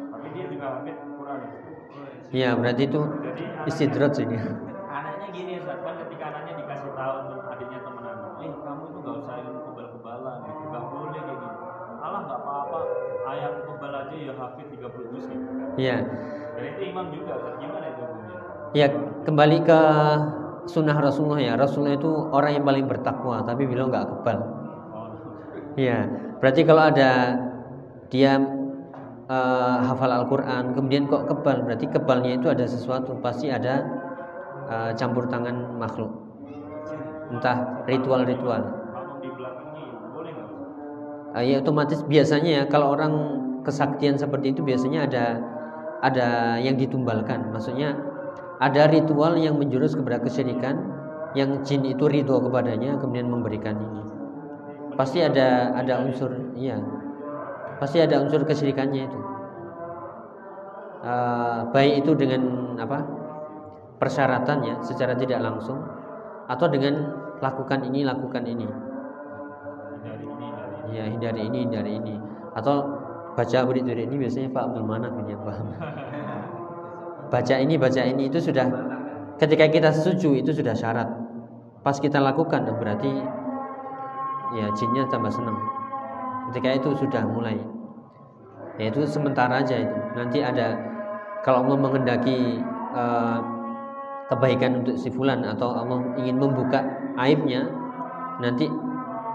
[0.00, 1.09] Tapi dia juga ya.
[2.30, 3.00] Iya, berarti itu
[3.66, 4.38] istidrat ini.
[4.88, 7.14] anaknya gini Ustaz, kan ketika anaknya dikasih tahu
[7.46, 11.46] adiknya temen anak eh kamu itu gak usah ilmu kebal-kebalan gitu gak boleh kayak gitu
[12.00, 12.78] alah gak apa-apa
[13.28, 15.44] ayat kebal aja ya hafid 30 juz gitu
[15.76, 15.96] Iya.
[16.54, 17.54] dan itu imam juga Ustaz.
[17.58, 18.38] gimana itu hukumnya
[18.70, 18.86] Ya,
[19.26, 19.80] kembali ke
[20.64, 21.58] sunnah Rasulullah ya.
[21.58, 24.38] Rasulullah itu orang yang paling bertakwa, tapi beliau nggak kebal.
[24.38, 25.10] oh
[25.74, 26.06] Iya.
[26.38, 27.10] Berarti kalau ada
[28.08, 28.38] dia
[29.30, 33.86] eh, hafal Al-Quran, kemudian kok kebal, berarti kebalnya itu ada sesuatu, pasti ada
[34.66, 36.10] eh, campur tangan makhluk,
[37.30, 38.80] entah ritual-ritual.
[41.38, 43.12] Eh, ya otomatis biasanya ya kalau orang
[43.62, 45.24] kesaktian seperti itu biasanya ada
[46.02, 47.54] ada yang ditumbalkan.
[47.54, 47.94] Maksudnya
[48.58, 50.80] ada ritual yang menjurus kepada kesyirikan
[51.38, 54.02] yang jin itu ridho kepadanya kemudian memberikan ini.
[54.98, 56.82] Pasti ada ada unsur iya
[57.80, 59.20] pasti ada unsur kesyirikannya itu
[61.00, 63.00] Eh, baik itu dengan apa
[63.96, 65.80] persyaratannya secara tidak langsung
[66.44, 67.08] atau dengan
[67.40, 68.68] lakukan ini lakukan ini
[70.04, 72.14] dari ini dari Ya hindari ini, hindari ini.
[72.52, 72.84] Atau
[73.32, 75.72] baca berit ini biasanya Pak Abdul Manaf ini yang paham.
[77.30, 78.66] Baca ini, baca ini itu sudah
[79.38, 81.06] ketika kita setuju itu sudah syarat.
[81.86, 83.06] Pas kita lakukan berarti
[84.58, 85.79] ya jinnya tambah senang.
[86.50, 87.56] Ketika itu sudah mulai.
[88.76, 89.98] Ya itu sementara aja itu.
[90.18, 90.74] Nanti ada
[91.46, 92.58] kalau Allah menghendaki
[92.94, 93.38] eh,
[94.30, 96.78] kebaikan untuk si fulan atau Allah ingin membuka
[97.18, 97.66] aibnya
[98.38, 98.70] nanti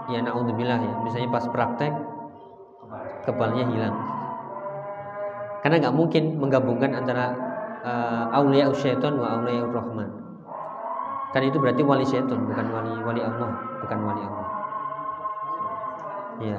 [0.08, 1.92] ya naudzubillah ya misalnya pas praktek
[3.28, 3.96] kebalnya hilang
[5.60, 7.34] karena nggak mungkin menggabungkan antara
[7.84, 10.08] uh, aulia syaiton wa aulia rahman
[11.34, 13.50] kan itu berarti wali syaiton bukan wali wali Allah
[13.82, 14.48] bukan wali Allah
[16.40, 16.58] ya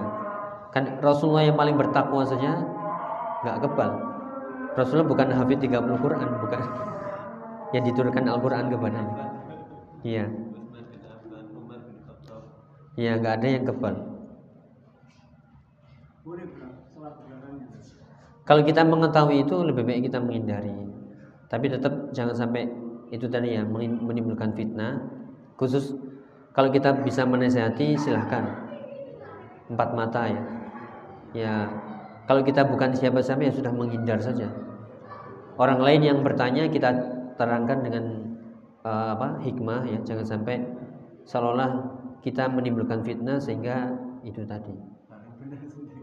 [0.77, 2.61] kan Rasulullah yang paling bertakwa saja
[3.41, 3.97] nggak kebal
[4.77, 6.61] Rasulullah bukan hafid 30 Quran bukan
[7.73, 9.17] yang diturunkan Al-Quran kepadanya
[10.05, 12.41] iya Utsman bin Affan, Umar bin Khattab.
[12.93, 13.95] ya nggak ada yang kebal
[18.47, 20.71] Kalau kita mengetahui itu lebih baik kita menghindari.
[21.51, 22.63] Tapi tetap jangan sampai
[23.11, 25.03] itu tadi ya menimbulkan fitnah.
[25.59, 25.91] Khusus
[26.55, 28.47] kalau kita bisa menasehati silahkan
[29.67, 30.56] empat mata ya.
[31.35, 31.67] Ya
[32.27, 34.51] kalau kita bukan siapa-siapa ya sudah menghindar saja.
[35.55, 36.91] Orang lain yang bertanya kita
[37.39, 38.35] terangkan dengan
[38.83, 39.99] eh, apa hikmah ya.
[40.03, 40.59] Jangan sampai
[41.23, 41.71] seolah-olah
[42.19, 43.95] kita menimbulkan fitnah sehingga
[44.27, 44.75] itu tadi.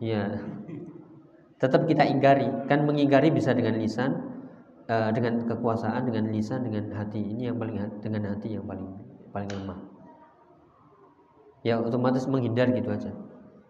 [0.00, 0.40] Ya.
[1.60, 2.48] Tetap kita ingkari.
[2.72, 4.16] Kan mengingkari bisa dengan lisan
[4.88, 7.20] eh, dengan kekuasaan dengan lisan dengan hati.
[7.20, 8.88] Ini yang paling dengan hati yang paling
[9.28, 9.78] paling lemah.
[11.68, 13.12] Ya otomatis menghindar gitu aja.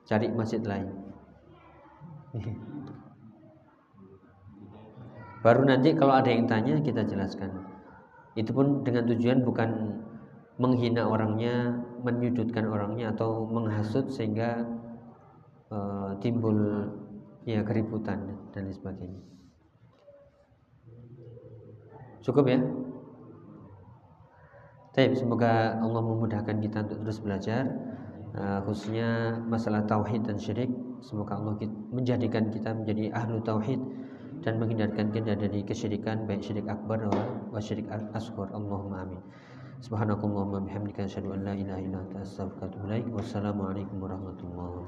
[0.06, 1.03] Cari masjid lain
[5.44, 7.52] baru nanti kalau ada yang tanya kita jelaskan.
[8.34, 10.00] Itu pun dengan tujuan bukan
[10.58, 14.66] menghina orangnya menyudutkan orangnya atau menghasut sehingga
[15.70, 16.56] uh, timbul
[17.44, 19.22] ya keributan dan lain sebagainya.
[22.24, 22.58] Cukup ya?
[24.94, 27.66] Baik, semoga Allah memudahkan kita untuk terus belajar
[28.38, 30.72] uh, khususnya masalah tauhid dan syirik.
[31.04, 31.60] Semoga Allah
[31.92, 33.76] menjadikan kita menjadi ahlu tauhid
[34.40, 37.04] dan menghindarkan kita dari kesyirikan baik syirik akbar
[37.52, 37.84] wa syirik
[38.16, 38.48] asghar.
[38.56, 39.20] Allahumma amin.
[39.84, 43.20] Subhanakallahumma bihamdika asyhadu an la ilaha illa anta astaghfiruka wa atubu.
[43.20, 44.80] Wassalamualaikum warahmatullahi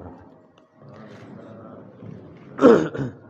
[2.57, 3.25] wabarakatuh.